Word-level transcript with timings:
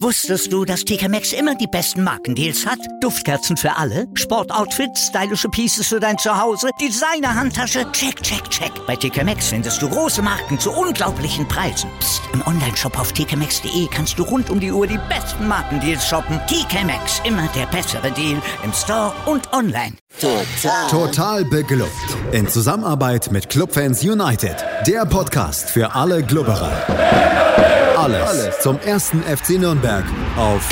Wusstest 0.00 0.52
du, 0.52 0.64
dass 0.64 0.84
TK 0.84 1.08
Maxx 1.08 1.32
immer 1.32 1.54
die 1.54 1.66
besten 1.66 2.04
Markendeals 2.04 2.66
hat? 2.66 2.78
Duftkerzen 3.00 3.56
für 3.56 3.76
alle, 3.76 4.06
Sportoutfits, 4.14 5.06
stylische 5.08 5.48
Pieces 5.48 5.88
für 5.88 5.98
dein 5.98 6.18
Zuhause, 6.18 6.68
Designer-Handtasche, 6.80 7.90
check, 7.92 8.22
check, 8.22 8.48
check. 8.50 8.70
Bei 8.86 8.94
TK 8.94 9.24
Maxx 9.24 9.48
findest 9.48 9.80
du 9.82 9.88
große 9.88 10.22
Marken 10.22 10.58
zu 10.58 10.70
unglaublichen 10.70 11.48
Preisen. 11.48 11.90
Psst. 11.98 12.22
im 12.32 12.46
Onlineshop 12.46 12.98
auf 12.98 13.12
tkmaxx.de 13.12 13.88
kannst 13.90 14.18
du 14.18 14.22
rund 14.22 14.50
um 14.50 14.60
die 14.60 14.70
Uhr 14.70 14.86
die 14.86 15.00
besten 15.08 15.48
Markendeals 15.48 16.06
shoppen. 16.06 16.38
TK 16.46 16.84
Maxx, 16.84 17.22
immer 17.24 17.48
der 17.56 17.66
bessere 17.66 18.12
Deal 18.12 18.40
im 18.62 18.72
Store 18.72 19.12
und 19.26 19.52
online. 19.52 19.94
Total. 20.20 20.90
Total 20.90 21.44
beglückt. 21.44 21.90
In 22.32 22.48
Zusammenarbeit 22.48 23.30
mit 23.32 23.48
Clubfans 23.48 24.02
United. 24.02 24.56
Der 24.86 25.04
Podcast 25.06 25.70
für 25.70 25.94
alle 25.94 26.22
Glubberer. 26.22 27.85
Alles, 28.06 28.60
zum 28.60 28.78
ersten 28.78 29.20
FC 29.22 29.58
Nürnberg 29.58 30.04
auf 30.36 30.68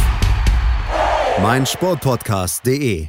meinsportpodcast.de. 1.42 3.08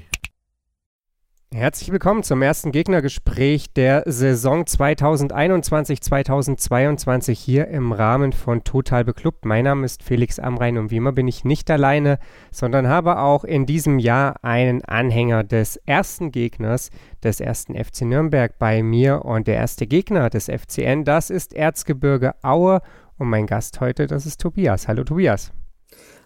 Herzlich 1.53 1.91
willkommen 1.91 2.23
zum 2.23 2.41
ersten 2.41 2.71
Gegnergespräch 2.71 3.71
der 3.73 4.01
Saison 4.07 4.63
2021-2022 4.63 7.33
hier 7.33 7.67
im 7.67 7.91
Rahmen 7.91 8.33
von 8.33 8.63
Total 8.63 9.05
Beklubbt. 9.05 9.45
Mein 9.45 9.65
Name 9.65 9.85
ist 9.85 10.01
Felix 10.01 10.39
Amrein 10.39 10.79
und 10.79 10.89
wie 10.89 10.97
immer 10.97 11.11
bin 11.11 11.27
ich 11.27 11.45
nicht 11.45 11.69
alleine, 11.69 12.17
sondern 12.51 12.87
habe 12.87 13.19
auch 13.19 13.43
in 13.43 13.67
diesem 13.67 13.99
Jahr 13.99 14.43
einen 14.43 14.83
Anhänger 14.83 15.43
des 15.43 15.75
ersten 15.85 16.31
Gegners 16.31 16.89
des 17.23 17.39
ersten 17.39 17.75
FC 17.75 18.01
Nürnberg 18.01 18.57
bei 18.57 18.81
mir 18.81 19.23
und 19.23 19.45
der 19.45 19.57
erste 19.57 19.85
Gegner 19.85 20.31
des 20.31 20.45
FCN, 20.45 21.03
das 21.03 21.29
ist 21.29 21.53
Erzgebirge 21.53 22.33
Aue 22.41 22.81
und 23.17 23.29
mein 23.29 23.47
Gast 23.47 23.79
heute, 23.81 24.07
das 24.07 24.25
ist 24.25 24.41
Tobias. 24.41 24.87
Hallo 24.87 25.03
Tobias. 25.03 25.51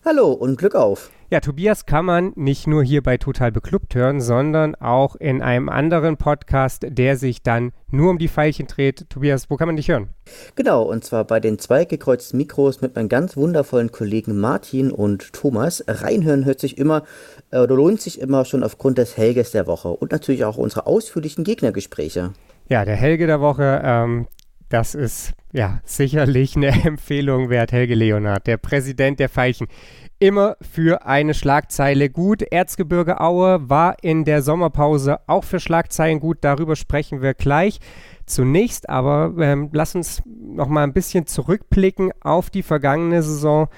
Hallo 0.05 0.31
und 0.31 0.57
Glück 0.57 0.75
auf. 0.75 1.11
Ja, 1.29 1.41
Tobias 1.41 1.85
kann 1.85 2.05
man 2.05 2.31
nicht 2.35 2.65
nur 2.65 2.83
hier 2.83 3.03
bei 3.03 3.17
Total 3.17 3.51
Beklubbt 3.51 3.93
hören, 3.93 4.21
sondern 4.21 4.73
auch 4.75 5.15
in 5.15 5.43
einem 5.43 5.69
anderen 5.69 6.17
Podcast, 6.17 6.85
der 6.87 7.17
sich 7.17 7.43
dann 7.43 7.71
nur 7.91 8.09
um 8.09 8.17
die 8.17 8.29
Pfeilchen 8.29 8.65
dreht. 8.65 9.07
Tobias, 9.09 9.49
wo 9.49 9.57
kann 9.57 9.67
man 9.67 9.75
dich 9.75 9.89
hören? 9.89 10.09
Genau, 10.55 10.81
und 10.83 11.03
zwar 11.03 11.25
bei 11.25 11.39
den 11.39 11.59
zwei 11.59 11.85
gekreuzten 11.85 12.37
Mikros 12.37 12.81
mit 12.81 12.95
meinen 12.95 13.09
ganz 13.09 13.37
wundervollen 13.37 13.91
Kollegen 13.91 14.39
Martin 14.39 14.89
und 14.89 15.33
Thomas. 15.33 15.83
Reinhören 15.87 16.45
hört 16.45 16.61
sich 16.61 16.77
immer 16.77 17.03
äh, 17.51 17.59
oder 17.59 17.75
lohnt 17.75 18.01
sich 18.01 18.21
immer 18.21 18.45
schon 18.45 18.63
aufgrund 18.63 18.97
des 18.97 19.17
Helges 19.17 19.51
der 19.51 19.67
Woche 19.67 19.89
und 19.89 20.11
natürlich 20.11 20.45
auch 20.45 20.57
unsere 20.57 20.87
ausführlichen 20.87 21.43
Gegnergespräche. 21.43 22.31
Ja, 22.69 22.85
der 22.85 22.95
Helge 22.95 23.27
der 23.27 23.41
Woche, 23.41 23.81
ähm, 23.83 24.27
das 24.69 24.95
ist 24.95 25.33
ja 25.51 25.81
sicherlich 25.83 26.55
eine 26.55 26.67
Empfehlung 26.85 27.49
wert, 27.49 27.71
Helge 27.71 27.95
Leonard, 27.95 28.47
der 28.47 28.57
Präsident 28.57 29.19
der 29.19 29.29
Veilchen. 29.29 29.67
Immer 30.19 30.57
für 30.61 31.05
eine 31.05 31.33
Schlagzeile 31.33 32.09
gut. 32.09 32.41
Erzgebirge 32.41 33.21
Aue 33.21 33.69
war 33.69 33.95
in 34.03 34.25
der 34.25 34.41
Sommerpause 34.41 35.19
auch 35.27 35.45
für 35.45 35.61
Schlagzeilen 35.61 36.19
gut. 36.19 36.39
Darüber 36.41 36.75
sprechen 36.75 37.21
wir 37.21 37.33
gleich. 37.33 37.79
Zunächst 38.25 38.89
aber 38.89 39.33
ähm, 39.39 39.69
lass 39.71 39.95
uns 39.95 40.21
noch 40.25 40.67
mal 40.67 40.83
ein 40.83 40.93
bisschen 40.93 41.25
zurückblicken 41.25 42.11
auf 42.21 42.49
die 42.49 42.63
vergangene 42.63 43.23
Saison, 43.23 43.69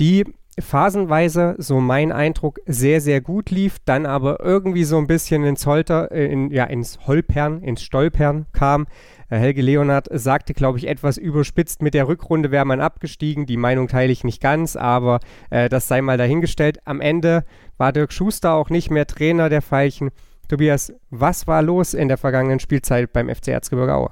die 0.00 0.24
phasenweise, 0.58 1.54
so 1.58 1.80
mein 1.80 2.12
Eindruck, 2.12 2.60
sehr, 2.66 3.00
sehr 3.00 3.20
gut 3.20 3.50
lief, 3.50 3.78
dann 3.84 4.06
aber 4.06 4.40
irgendwie 4.40 4.84
so 4.84 4.98
ein 4.98 5.06
bisschen 5.06 5.44
ins 5.44 5.66
Holter, 5.66 6.12
äh, 6.12 6.26
in, 6.26 6.50
ja, 6.50 6.64
ins 6.64 7.06
Holpern, 7.06 7.62
ins 7.62 7.82
Stolpern 7.82 8.46
kam. 8.52 8.86
Äh, 9.28 9.38
Helge 9.38 9.62
Leonard 9.62 10.08
sagte, 10.10 10.54
glaube 10.54 10.78
ich, 10.78 10.86
etwas 10.86 11.18
überspitzt, 11.18 11.82
mit 11.82 11.94
der 11.94 12.08
Rückrunde 12.08 12.50
wäre 12.50 12.64
man 12.64 12.80
abgestiegen. 12.80 13.46
Die 13.46 13.56
Meinung 13.56 13.88
teile 13.88 14.12
ich 14.12 14.24
nicht 14.24 14.40
ganz, 14.40 14.76
aber 14.76 15.20
äh, 15.50 15.68
das 15.68 15.88
sei 15.88 16.00
mal 16.02 16.18
dahingestellt. 16.18 16.78
Am 16.84 17.00
Ende 17.00 17.44
war 17.76 17.92
Dirk 17.92 18.12
Schuster 18.12 18.54
auch 18.54 18.70
nicht 18.70 18.90
mehr 18.90 19.06
Trainer 19.06 19.48
der 19.48 19.62
Veilchen. 19.62 20.10
Tobias, 20.48 20.92
was 21.10 21.46
war 21.46 21.62
los 21.62 21.94
in 21.94 22.08
der 22.08 22.18
vergangenen 22.18 22.60
Spielzeit 22.60 23.12
beim 23.12 23.34
FC 23.34 23.48
Erzgebirge 23.48 23.94
Aue? 23.94 24.10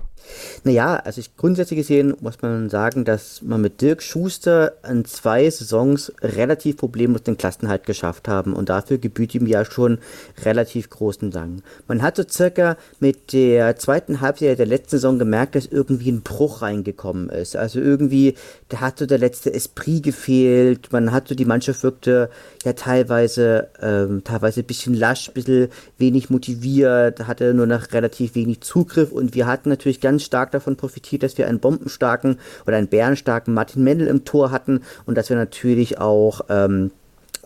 Naja, 0.65 0.97
also 0.97 1.21
ich, 1.21 1.37
grundsätzlich 1.37 1.79
gesehen 1.79 2.15
muss 2.21 2.41
man 2.43 2.71
sagen, 2.71 3.05
dass 3.05 3.43
man 3.43 3.61
mit 3.61 3.81
Dirk 3.81 4.03
Schuster 4.03 4.75
in 4.89 5.05
zwei 5.05 5.49
Saisons 5.51 6.13
relativ 6.23 6.77
problemlos 6.77 7.23
den 7.23 7.37
Klassenhalt 7.37 7.85
geschafft 7.85 8.29
haben 8.29 8.53
und 8.53 8.69
dafür 8.69 8.99
gebührt 8.99 9.35
ihm 9.35 9.47
ja 9.47 9.65
schon 9.65 9.99
relativ 10.45 10.91
großen 10.91 11.31
Dank. 11.31 11.63
Man 11.89 12.03
hat 12.03 12.17
so 12.17 12.25
circa 12.29 12.77
mit 13.01 13.33
der 13.33 13.77
zweiten 13.77 14.21
Halbserie 14.21 14.57
der 14.57 14.67
letzten 14.67 14.91
Saison 14.91 15.19
gemerkt, 15.19 15.55
dass 15.55 15.67
irgendwie 15.67 16.11
ein 16.11 16.23
Bruch 16.23 16.63
reingekommen 16.63 17.29
ist. 17.29 17.57
Also 17.57 17.81
irgendwie, 17.81 18.35
da 18.69 18.81
hat 18.81 18.99
so 18.99 19.07
der 19.07 19.19
letzte 19.19 19.53
Esprit 19.53 20.03
gefehlt, 20.03 20.93
man 20.93 21.13
hat 21.13 21.29
so 21.29 21.35
die 21.35 21.45
Mannschaft 21.45 21.83
wirkte 21.83 22.31
ja 22.65 22.73
teilweise, 22.75 23.69
ähm, 23.81 24.23
teilweise 24.25 24.61
ein 24.61 24.67
bisschen 24.67 24.95
lasch, 24.95 25.29
ein 25.29 25.35
bisschen 25.35 25.69
wenig 25.99 26.31
motiviert, 26.31 27.27
hatte 27.27 27.55
nur 27.55 27.67
noch 27.67 27.93
relativ 27.93 28.35
wenig 28.35 28.61
Zugriff 28.61 29.11
und 29.11 29.35
wir 29.35 29.47
hatten 29.47 29.69
natürlich 29.69 30.01
ganz 30.01 30.12
ganz 30.13 30.25
stark 30.25 30.51
davon 30.51 30.77
profitiert, 30.77 31.23
dass 31.23 31.39
wir 31.39 31.49
einen 31.49 31.59
bombenstarken 31.59 32.39
oder 32.67 32.77
einen 32.77 32.89
bärenstarken 32.89 33.55
Martin 33.55 33.83
Mendel 33.83 34.09
im 34.09 34.27
Tor 34.27 34.51
hatten 34.51 34.83
und 35.07 35.17
dass 35.17 35.31
wir 35.31 35.37
natürlich 35.37 35.99
auch 35.99 36.43
ähm, 36.51 36.91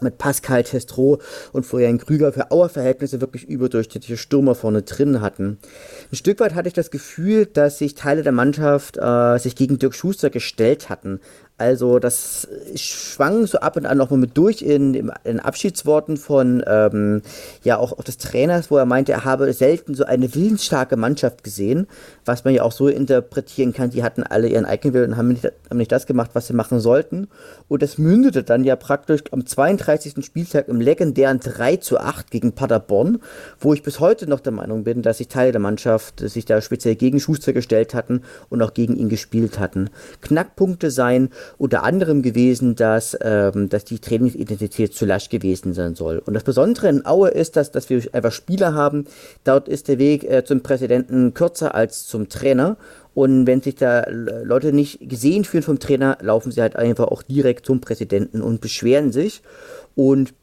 mit 0.01 0.19
Pascal 0.19 0.63
Testro 0.63 1.21
und 1.53 1.65
Florian 1.65 1.99
Krüger 1.99 2.33
für 2.33 2.51
Auerverhältnisse 2.51 3.21
wirklich 3.21 3.45
überdurchschnittliche 3.49 4.17
Stürmer 4.17 4.55
vorne 4.55 4.83
drin 4.83 5.21
hatten. 5.21 5.59
Ein 6.13 6.17
Stück 6.17 6.41
weit 6.41 6.55
hatte 6.55 6.69
ich 6.69 6.75
das 6.75 6.91
Gefühl, 6.91 7.47
dass 7.47 7.79
sich 7.79 7.95
Teile 7.95 8.23
der 8.23 8.33
Mannschaft 8.33 8.99
äh, 8.99 9.39
sich 9.39 9.57
gegen 9.57 9.79
Dirk 9.79 9.95
Schuster 9.95 10.29
gestellt 10.29 10.91
hatten. 10.91 11.21
Also 11.59 11.99
das 11.99 12.47
schwang 12.75 13.47
so 13.47 13.61
ab 13.61 13.77
und 13.77 13.87
an 13.87 13.97
nochmal 13.97 14.21
mit 14.21 14.37
durch 14.37 14.61
in, 14.61 14.93
in, 14.93 15.13
in 15.25 15.41
Abschiedsworten 15.41 16.19
von 16.19 16.63
ähm, 16.67 17.23
ja 17.63 17.79
auch, 17.79 17.93
auch 17.93 18.05
des 18.05 18.19
Trainers, 18.19 18.71
wo 18.71 18.77
er 18.77 18.85
meinte, 18.85 19.13
er 19.13 19.25
habe 19.25 19.51
selten 19.55 19.95
so 19.95 20.05
eine 20.05 20.35
willensstarke 20.35 20.99
Mannschaft 20.99 21.43
gesehen, 21.43 21.87
was 22.27 22.45
man 22.45 22.55
ja 22.55 22.63
auch 22.63 22.73
so 22.73 22.89
interpretieren 22.89 23.73
kann, 23.73 23.91
die 23.91 24.03
hatten 24.03 24.25
alle 24.25 24.49
ihren 24.49 24.65
Eigenwillen 24.65 25.13
und 25.13 25.17
haben 25.17 25.29
nicht, 25.29 25.45
haben 25.45 25.79
nicht 25.79 25.93
das 25.93 26.07
gemacht, 26.07 26.31
was 26.35 26.49
sie 26.49 26.53
machen 26.53 26.81
sollten. 26.81 27.29
Und 27.69 27.83
das 27.83 27.99
mündete 27.99 28.43
dann 28.43 28.65
ja 28.65 28.77
praktisch 28.77 29.23
am 29.31 29.47
32. 29.47 30.25
Spieltag 30.25 30.69
im 30.69 30.81
legendären 30.81 31.41
3 31.41 31.77
zu 31.77 31.99
8 31.99 32.31
gegen 32.31 32.53
Paderborn, 32.53 33.21
wo 33.61 33.73
ich 33.73 33.83
bis 33.83 34.01
heute 34.01 34.29
noch 34.29 34.41
der 34.41 34.53
Meinung 34.53 34.85
bin, 34.85 35.03
dass 35.03 35.19
sich 35.19 35.29
Teile 35.29 35.53
der 35.53 35.61
Mannschaft 35.61 36.21
sich 36.21 36.45
da 36.45 36.61
speziell 36.61 36.97
gegen 36.97 37.21
Schuster 37.21 37.53
gestellt 37.53 37.95
hatten 37.95 38.23
und 38.49 38.61
auch 38.61 38.75
gegen 38.75 38.97
ihn 38.97 39.09
gespielt 39.09 39.59
hatten. 39.59 39.91
Knackpunkte 40.21 40.91
seien 40.91 41.31
unter 41.59 41.85
anderem 41.85 42.23
gewesen, 42.23 42.75
dass, 42.75 43.17
ähm, 43.23 43.69
dass 43.69 43.85
die 43.85 44.01
Trainingsidentität 44.01 44.95
zu 44.95 45.07
lasch 45.07 45.29
gewesen 45.29 45.75
sein 45.75 45.95
soll. 45.95 46.19
Und 46.19 46.35
das 46.35 46.43
Besondere 46.45 46.89
in 46.89 47.07
Aue 47.07 47.29
ist, 47.29 47.57
dass, 47.57 47.71
dass 47.71 47.89
wir 47.89 48.03
einfach 48.13 48.33
Spieler 48.33 48.75
haben. 48.75 49.07
Dort 49.45 49.69
ist 49.69 49.89
der 49.89 49.99
Weg 49.99 50.25
äh, 50.25 50.45
zum 50.45 50.63
Präsidenten 50.63 51.35
kürzer 51.35 51.75
als 51.75 52.07
zum 52.17 52.29
Trainer. 52.29 52.77
Und 53.15 53.47
wenn 53.47 53.63
sich 53.63 53.77
da 53.77 54.07
Leute 54.09 54.73
nicht 54.73 55.09
gesehen 55.09 55.45
fühlen 55.45 55.63
vom 55.63 55.79
Trainer, 55.79 56.19
laufen 56.21 56.51
sie 56.51 56.61
halt 56.61 56.77
einfach 56.77 57.09
auch 57.09 57.23
direkt 57.23 57.67
zum 57.67 57.81
Präsidenten 57.81 58.43
und 58.43 58.61
beschweren 58.61 59.13
sich. 59.13 59.43
Und 59.95 60.35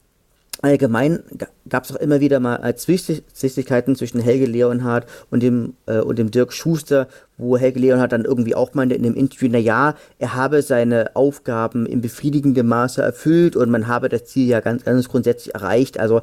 allgemein 0.61 1.23
gab 1.67 1.83
es 1.83 1.91
auch 1.91 1.99
immer 1.99 2.19
wieder 2.19 2.39
mal 2.39 2.63
äh, 2.63 2.75
Zwistigkeiten 2.75 3.95
zwischen 3.95 4.19
Helge 4.19 4.45
Leonhardt 4.45 5.07
und 5.29 5.43
dem, 5.43 5.73
äh, 5.87 5.99
und 5.99 6.17
dem 6.19 6.31
Dirk 6.31 6.53
Schuster, 6.53 7.07
wo 7.37 7.57
Helge 7.57 7.79
Leonhardt 7.79 8.11
dann 8.11 8.25
irgendwie 8.25 8.55
auch 8.55 8.73
meinte 8.73 8.95
in 8.95 9.03
dem 9.03 9.15
Interview, 9.15 9.49
na 9.51 9.57
ja, 9.57 9.95
er 10.19 10.35
habe 10.35 10.61
seine 10.61 11.15
Aufgaben 11.15 11.85
in 11.85 12.01
befriedigendem 12.01 12.67
Maße 12.67 13.01
erfüllt 13.01 13.55
und 13.55 13.69
man 13.69 13.87
habe 13.87 14.09
das 14.09 14.25
Ziel 14.25 14.47
ja 14.47 14.61
ganz, 14.61 14.85
ganz 14.85 15.09
grundsätzlich 15.09 15.53
erreicht. 15.53 15.99
Also 15.99 16.21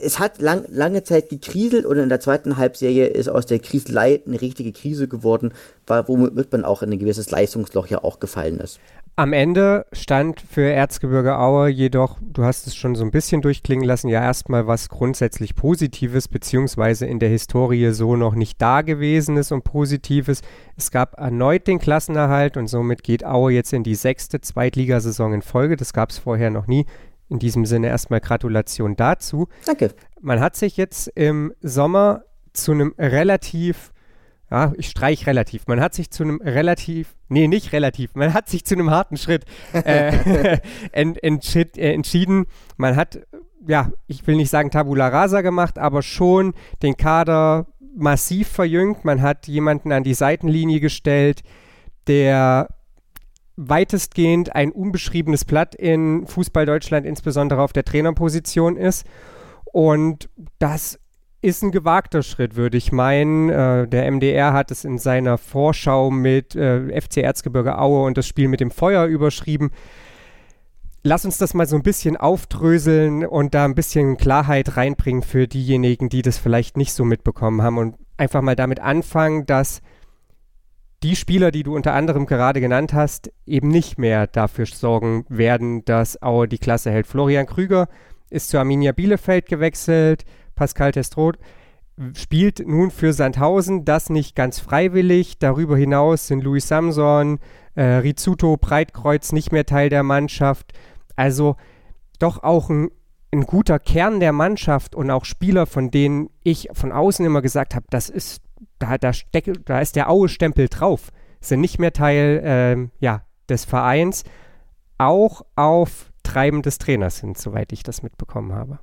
es 0.00 0.18
hat 0.18 0.40
lang, 0.40 0.64
lange 0.68 1.02
Zeit 1.02 1.28
gekriselt 1.28 1.86
und 1.86 1.98
in 1.98 2.08
der 2.08 2.20
zweiten 2.20 2.56
Halbserie 2.56 3.06
ist 3.06 3.28
aus 3.28 3.46
der 3.46 3.58
Kriselei 3.58 4.20
eine 4.26 4.40
richtige 4.40 4.72
Krise 4.72 5.08
geworden, 5.08 5.52
womit 5.86 6.52
man 6.52 6.64
auch 6.64 6.82
in 6.82 6.92
ein 6.92 6.98
gewisses 6.98 7.30
Leistungsloch 7.30 7.86
ja 7.86 8.04
auch 8.04 8.20
gefallen 8.20 8.60
ist. 8.60 8.78
Am 9.18 9.32
Ende 9.32 9.86
stand 9.92 10.42
für 10.42 10.70
Erzgebirge 10.70 11.38
Aue 11.38 11.68
jedoch, 11.68 12.18
du 12.20 12.44
hast 12.44 12.66
es 12.66 12.76
schon 12.76 12.94
so 12.94 13.02
ein 13.02 13.10
bisschen 13.10 13.40
durchklingen 13.40 13.86
lassen, 13.86 14.08
ja 14.08 14.20
erstmal 14.20 14.66
was 14.66 14.90
grundsätzlich 14.90 15.54
Positives, 15.54 16.28
beziehungsweise 16.28 17.06
in 17.06 17.18
der 17.18 17.30
Historie 17.30 17.92
so 17.92 18.14
noch 18.14 18.34
nicht 18.34 18.60
dagewesenes 18.60 19.52
und 19.52 19.64
Positives. 19.64 20.42
Es 20.76 20.90
gab 20.90 21.18
erneut 21.18 21.66
den 21.66 21.78
Klassenerhalt 21.78 22.58
und 22.58 22.66
somit 22.66 23.02
geht 23.02 23.24
Aue 23.24 23.52
jetzt 23.52 23.72
in 23.72 23.84
die 23.84 23.94
sechste 23.94 24.42
Zweitligasaison 24.42 25.32
in 25.32 25.40
Folge. 25.40 25.76
Das 25.76 25.94
gab 25.94 26.10
es 26.10 26.18
vorher 26.18 26.50
noch 26.50 26.66
nie. 26.66 26.84
In 27.28 27.38
diesem 27.38 27.66
Sinne 27.66 27.88
erstmal 27.88 28.20
Gratulation 28.20 28.96
dazu. 28.96 29.48
Danke. 29.64 29.94
Man 30.20 30.40
hat 30.40 30.56
sich 30.56 30.76
jetzt 30.76 31.08
im 31.08 31.52
Sommer 31.60 32.22
zu 32.52 32.72
einem 32.72 32.94
relativ 32.98 33.92
ja, 34.50 34.72
ich 34.76 34.88
streich 34.88 35.26
relativ. 35.26 35.66
Man 35.66 35.80
hat 35.80 35.94
sich 35.94 36.10
zu 36.10 36.22
einem 36.22 36.40
relativ, 36.40 37.16
nee, 37.28 37.48
nicht 37.48 37.72
relativ, 37.72 38.14
man 38.14 38.32
hat 38.32 38.48
sich 38.48 38.64
zu 38.64 38.74
einem 38.74 38.90
harten 38.90 39.16
Schritt 39.16 39.44
äh, 39.72 40.58
ent, 40.92 41.22
entschied, 41.22 41.76
äh, 41.76 41.92
entschieden. 41.92 42.46
Man 42.76 42.94
hat, 42.94 43.20
ja, 43.66 43.90
ich 44.06 44.26
will 44.26 44.36
nicht 44.36 44.50
sagen 44.50 44.70
Tabula 44.70 45.08
Rasa 45.08 45.40
gemacht, 45.40 45.78
aber 45.78 46.02
schon 46.02 46.54
den 46.82 46.96
Kader 46.96 47.66
massiv 47.96 48.48
verjüngt. 48.48 49.04
Man 49.04 49.20
hat 49.20 49.48
jemanden 49.48 49.90
an 49.90 50.04
die 50.04 50.14
Seitenlinie 50.14 50.80
gestellt, 50.80 51.42
der 52.06 52.68
weitestgehend 53.56 54.54
ein 54.54 54.70
unbeschriebenes 54.70 55.44
Blatt 55.44 55.74
in 55.74 56.26
Fußball 56.26 56.66
Deutschland, 56.66 57.06
insbesondere 57.06 57.62
auf 57.62 57.72
der 57.72 57.84
Trainerposition 57.84 58.76
ist. 58.76 59.06
Und 59.64 60.28
das 60.58 60.98
ist 61.42 61.62
ein 61.62 61.70
gewagter 61.70 62.22
Schritt, 62.22 62.56
würde 62.56 62.76
ich 62.76 62.92
meinen. 62.92 63.50
Äh, 63.50 63.88
der 63.88 64.10
MDR 64.10 64.52
hat 64.52 64.70
es 64.70 64.84
in 64.84 64.98
seiner 64.98 65.38
Vorschau 65.38 66.10
mit 66.10 66.54
äh, 66.54 67.00
FC 67.00 67.18
Erzgebirge 67.18 67.78
Aue 67.78 68.04
und 68.04 68.18
das 68.18 68.26
Spiel 68.26 68.48
mit 68.48 68.60
dem 68.60 68.70
Feuer 68.70 69.06
überschrieben. 69.06 69.70
Lass 71.02 71.24
uns 71.24 71.38
das 71.38 71.54
mal 71.54 71.66
so 71.66 71.76
ein 71.76 71.84
bisschen 71.84 72.16
aufdröseln 72.16 73.24
und 73.24 73.54
da 73.54 73.64
ein 73.64 73.76
bisschen 73.76 74.16
Klarheit 74.16 74.76
reinbringen 74.76 75.22
für 75.22 75.46
diejenigen, 75.46 76.08
die 76.08 76.22
das 76.22 76.36
vielleicht 76.36 76.76
nicht 76.76 76.92
so 76.92 77.04
mitbekommen 77.04 77.62
haben 77.62 77.78
und 77.78 77.94
einfach 78.16 78.42
mal 78.42 78.56
damit 78.56 78.80
anfangen, 78.80 79.46
dass 79.46 79.82
die 81.06 81.14
Spieler, 81.14 81.52
die 81.52 81.62
du 81.62 81.76
unter 81.76 81.94
anderem 81.94 82.26
gerade 82.26 82.60
genannt 82.60 82.92
hast, 82.92 83.30
eben 83.46 83.68
nicht 83.68 83.96
mehr 83.96 84.26
dafür 84.26 84.66
sorgen 84.66 85.24
werden, 85.28 85.84
dass 85.84 86.20
Aue 86.20 86.48
die 86.48 86.58
Klasse 86.58 86.90
hält. 86.90 87.06
Florian 87.06 87.46
Krüger 87.46 87.86
ist 88.28 88.48
zu 88.48 88.58
Arminia 88.58 88.90
Bielefeld 88.90 89.46
gewechselt, 89.46 90.24
Pascal 90.56 90.90
Testroth 90.90 91.38
spielt 92.14 92.66
nun 92.66 92.90
für 92.90 93.12
Sandhausen, 93.12 93.84
das 93.84 94.10
nicht 94.10 94.34
ganz 94.34 94.58
freiwillig. 94.58 95.38
Darüber 95.38 95.76
hinaus 95.76 96.26
sind 96.26 96.42
Luis 96.42 96.66
Samson, 96.66 97.38
äh, 97.76 97.82
Rizzuto, 97.82 98.56
Breitkreuz 98.56 99.30
nicht 99.30 99.52
mehr 99.52 99.64
Teil 99.64 99.90
der 99.90 100.02
Mannschaft. 100.02 100.72
Also 101.14 101.54
doch 102.18 102.42
auch 102.42 102.68
ein, 102.68 102.90
ein 103.32 103.44
guter 103.44 103.78
Kern 103.78 104.18
der 104.18 104.32
Mannschaft 104.32 104.96
und 104.96 105.12
auch 105.12 105.24
Spieler, 105.24 105.66
von 105.66 105.92
denen 105.92 106.30
ich 106.42 106.68
von 106.72 106.90
außen 106.90 107.24
immer 107.24 107.42
gesagt 107.42 107.76
habe, 107.76 107.86
das 107.90 108.10
ist, 108.10 108.42
da, 108.78 108.98
da, 108.98 109.12
steck, 109.12 109.50
da 109.64 109.80
ist 109.80 109.96
der 109.96 110.10
Aue-Stempel 110.10 110.68
drauf, 110.68 111.10
sind 111.40 111.60
nicht 111.60 111.78
mehr 111.78 111.92
Teil 111.92 112.42
äh, 112.44 113.04
ja, 113.04 113.22
des 113.48 113.64
Vereins, 113.64 114.24
auch 114.98 115.44
auf 115.54 116.10
Treiben 116.22 116.62
des 116.62 116.78
Trainers 116.78 117.20
hin, 117.20 117.34
soweit 117.36 117.72
ich 117.72 117.84
das 117.84 118.02
mitbekommen 118.02 118.52
habe. 118.52 118.78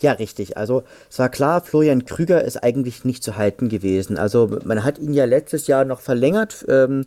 Ja, 0.00 0.12
richtig. 0.12 0.56
Also 0.56 0.82
es 1.10 1.18
war 1.18 1.28
klar, 1.28 1.60
Florian 1.60 2.06
Krüger 2.06 2.42
ist 2.42 2.56
eigentlich 2.56 3.04
nicht 3.04 3.22
zu 3.22 3.36
halten 3.36 3.68
gewesen. 3.68 4.16
Also 4.16 4.58
man 4.64 4.82
hat 4.82 4.98
ihn 4.98 5.12
ja 5.12 5.26
letztes 5.26 5.66
Jahr 5.66 5.84
noch 5.84 6.00
verlängert. 6.00 6.64
Ähm, 6.68 7.04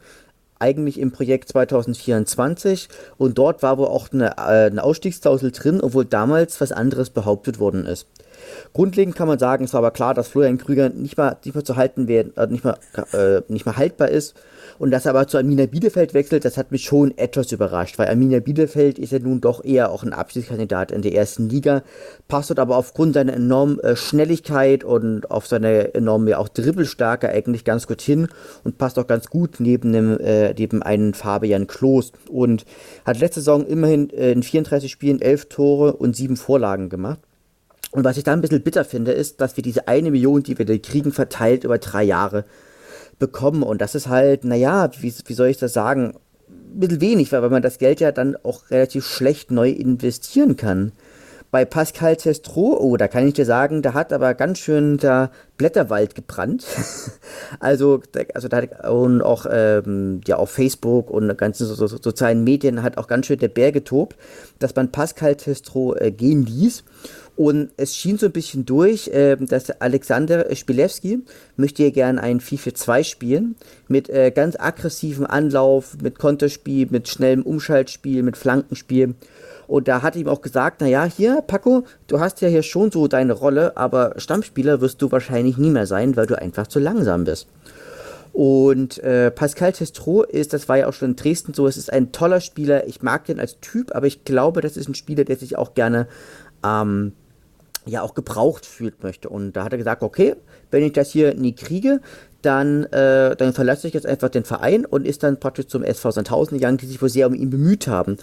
eigentlich 0.59 0.99
im 0.99 1.11
Projekt 1.11 1.49
2024 1.49 2.89
und 3.17 3.37
dort 3.37 3.63
war 3.63 3.77
wohl 3.77 3.87
auch 3.87 4.11
eine, 4.11 4.31
äh, 4.37 4.67
eine 4.67 4.83
Ausstiegsklausel 4.83 5.51
drin, 5.51 5.79
obwohl 5.81 6.05
damals 6.05 6.59
was 6.61 6.71
anderes 6.71 7.09
behauptet 7.09 7.59
worden 7.59 7.85
ist. 7.85 8.07
Grundlegend 8.73 9.15
kann 9.15 9.27
man 9.27 9.39
sagen, 9.39 9.65
es 9.65 9.73
war 9.73 9.79
aber 9.79 9.91
klar, 9.91 10.13
dass 10.13 10.27
Florian 10.27 10.57
Krüger 10.57 10.89
nicht 10.89 11.17
mal, 11.17 11.37
nicht 11.43 11.55
mal 11.55 11.63
zu 11.63 11.75
halten 11.75 12.07
werden, 12.07 12.35
äh, 12.37 12.47
nicht, 12.47 12.63
mal, 12.63 12.77
äh, 13.13 13.41
nicht 13.47 13.65
mal 13.65 13.77
haltbar 13.77 14.09
ist 14.09 14.35
und 14.79 14.91
dass 14.91 15.05
er 15.05 15.11
aber 15.11 15.27
zu 15.27 15.37
Arminia 15.37 15.65
Bielefeld 15.65 16.13
wechselt, 16.13 16.45
das 16.45 16.57
hat 16.57 16.71
mich 16.71 16.83
schon 16.83 17.15
etwas 17.17 17.51
überrascht, 17.51 17.99
weil 17.99 18.07
Arminia 18.07 18.39
Bielefeld 18.39 18.97
ist 18.97 19.11
ja 19.11 19.19
nun 19.19 19.41
doch 19.41 19.63
eher 19.63 19.91
auch 19.91 20.03
ein 20.03 20.13
Abschiedskandidat 20.13 20.91
in 20.91 21.01
der 21.01 21.13
ersten 21.13 21.49
Liga, 21.49 21.83
passt 22.27 22.49
dort 22.49 22.59
aber 22.59 22.77
aufgrund 22.77 23.13
seiner 23.13 23.33
enormen 23.33 23.79
äh, 23.79 23.95
Schnelligkeit 23.95 24.83
und 24.83 25.29
auf 25.29 25.47
seine 25.47 25.93
enorme 25.93 26.37
auch 26.37 26.47
Dribbelstärke 26.47 27.29
eigentlich 27.29 27.65
ganz 27.65 27.87
gut 27.87 28.01
hin 28.01 28.29
und 28.63 28.77
passt 28.77 28.97
auch 28.97 29.07
ganz 29.07 29.29
gut 29.29 29.59
neben, 29.59 29.91
dem, 29.91 30.17
äh, 30.19 30.53
neben 30.53 30.81
einen 30.81 31.13
Fabian 31.13 31.67
Klos 31.67 32.13
und 32.29 32.65
hat 33.05 33.19
letzte 33.19 33.41
Saison 33.41 33.65
immerhin 33.65 34.09
äh, 34.11 34.31
in 34.31 34.43
34 34.43 34.91
Spielen 34.91 35.21
11 35.21 35.49
Tore 35.49 35.93
und 35.93 36.15
7 36.15 36.37
Vorlagen 36.37 36.89
gemacht. 36.89 37.19
Und 37.91 38.03
was 38.03 38.17
ich 38.17 38.23
da 38.23 38.33
ein 38.33 38.41
bisschen 38.41 38.61
bitter 38.61 38.85
finde, 38.85 39.11
ist, 39.11 39.41
dass 39.41 39.57
wir 39.57 39.63
diese 39.63 39.87
eine 39.87 40.11
Million, 40.11 40.43
die 40.43 40.57
wir 40.57 40.65
da 40.65 40.77
kriegen, 40.77 41.11
verteilt 41.11 41.63
über 41.63 41.79
drei 41.79 42.03
Jahre 42.03 42.45
bekommen. 43.17 43.63
Und 43.63 43.81
das 43.81 43.95
ist 43.95 44.07
halt, 44.07 44.43
naja, 44.43 44.91
wie, 44.99 45.13
wie 45.25 45.33
soll 45.33 45.47
ich 45.47 45.57
das 45.57 45.73
sagen? 45.73 46.15
Ein 46.47 46.79
bisschen 46.79 47.01
wenig, 47.01 47.31
weil 47.31 47.49
man 47.49 47.61
das 47.61 47.79
Geld 47.79 47.99
ja 47.99 48.11
dann 48.11 48.35
auch 48.43 48.69
relativ 48.69 49.05
schlecht 49.05 49.51
neu 49.51 49.69
investieren 49.69 50.55
kann. 50.55 50.91
Bei 51.51 51.65
Pascal 51.65 52.15
Testro, 52.15 52.77
oh, 52.79 52.95
da 52.95 53.07
kann 53.07 53.27
ich 53.27 53.33
dir 53.33 53.45
sagen, 53.45 53.81
da 53.81 53.95
hat 53.95 54.13
aber 54.13 54.35
ganz 54.35 54.59
schön 54.59 54.97
der 54.97 55.31
Blätterwald 55.57 56.13
gebrannt. 56.13 56.63
also, 57.59 58.03
also 58.35 58.47
da 58.47 58.57
hat 58.57 58.87
und 58.87 59.23
auch 59.23 59.47
ähm, 59.49 60.21
ja 60.27 60.35
auf 60.35 60.51
Facebook 60.51 61.09
und 61.09 61.35
ganzen 61.39 61.65
so, 61.65 61.73
so, 61.73 61.87
sozialen 61.87 62.43
Medien 62.43 62.83
hat 62.83 62.99
auch 62.99 63.07
ganz 63.07 63.25
schön 63.25 63.39
der 63.39 63.47
Bär 63.47 63.71
getobt, 63.71 64.15
dass 64.59 64.75
man 64.75 64.91
Pascal 64.91 65.35
Testro 65.35 65.95
äh, 65.95 66.11
gehen 66.11 66.45
ließ. 66.45 66.83
Und 67.39 67.69
es 67.77 67.95
schien 67.95 68.17
so 68.17 68.25
ein 68.25 68.33
bisschen 68.33 68.65
durch, 68.65 69.07
äh, 69.07 69.37
dass 69.37 69.71
Alexander 69.79 70.53
Spilewski 70.53 71.23
möchte 71.55 71.83
hier 71.83 71.93
gerne 71.93 72.21
ein 72.21 72.41
FIFA 72.41 72.73
2 72.73 73.03
spielen. 73.03 73.55
Mit 73.87 74.09
äh, 74.09 74.31
ganz 74.31 74.57
aggressivem 74.59 75.25
Anlauf, 75.25 75.95
mit 76.03 76.19
Konterspiel, 76.19 76.87
mit 76.91 77.07
schnellem 77.07 77.43
Umschaltspiel, 77.43 78.23
mit 78.23 78.35
Flankenspiel. 78.35 79.15
Und 79.67 79.87
da 79.87 80.01
hat 80.01 80.17
ihm 80.17 80.27
auch 80.27 80.41
gesagt, 80.41 80.81
naja, 80.81 81.05
hier, 81.05 81.41
Paco, 81.47 81.85
du 82.07 82.19
hast 82.19 82.41
ja 82.41 82.49
hier 82.49 82.61
schon 82.61 82.91
so 82.91 83.07
deine 83.07 83.31
Rolle, 83.31 83.77
aber 83.77 84.15
Stammspieler 84.17 84.81
wirst 84.81 85.01
du 85.01 85.09
wahrscheinlich 85.09 85.57
nie 85.57 85.69
mehr 85.69 85.87
sein, 85.87 86.17
weil 86.17 86.25
du 86.25 86.37
einfach 86.37 86.67
zu 86.67 86.79
langsam 86.79 87.23
bist. 87.23 87.47
Und 88.33 89.01
äh, 89.01 89.31
Pascal 89.31 89.71
Testro 89.71 90.23
ist, 90.23 90.51
das 90.51 90.67
war 90.67 90.79
ja 90.79 90.87
auch 90.87 90.93
schon 90.93 91.11
in 91.11 91.15
Dresden 91.15 91.53
so, 91.53 91.67
es 91.67 91.77
ist 91.77 91.93
ein 91.93 92.11
toller 92.11 92.41
Spieler. 92.41 92.85
Ich 92.87 93.01
mag 93.01 93.23
den 93.27 93.39
als 93.39 93.61
Typ, 93.61 93.95
aber 93.95 94.07
ich 94.07 94.25
glaube, 94.25 94.59
das 94.59 94.75
ist 94.75 94.89
ein 94.89 94.95
Spieler, 94.95 95.23
der 95.23 95.37
sich 95.37 95.57
auch 95.57 95.73
gerne 95.73 96.09
ähm, 96.65 97.13
ja 97.89 98.01
auch 98.01 98.13
gebraucht 98.13 98.65
fühlt 98.65 99.03
möchte. 99.03 99.29
Und 99.29 99.53
da 99.53 99.63
hat 99.63 99.71
er 99.73 99.77
gesagt, 99.77 100.01
okay, 100.03 100.35
wenn 100.71 100.83
ich 100.83 100.93
das 100.93 101.11
hier 101.11 101.33
nie 101.33 101.53
kriege, 101.53 102.01
dann, 102.41 102.85
äh, 102.85 103.35
dann 103.35 103.53
verlasse 103.53 103.87
ich 103.87 103.93
jetzt 103.93 104.05
einfach 104.05 104.29
den 104.29 104.45
Verein 104.45 104.85
und 104.85 105.05
ist 105.05 105.23
dann 105.23 105.39
praktisch 105.39 105.67
zum 105.67 105.83
SV 105.83 106.11
Sandhausen 106.11 106.57
gegangen, 106.57 106.77
die 106.77 106.85
sich 106.85 107.01
wohl 107.01 107.09
sehr 107.09 107.27
um 107.27 107.33
ihn 107.33 107.49
bemüht 107.49 107.87
haben. 107.87 108.17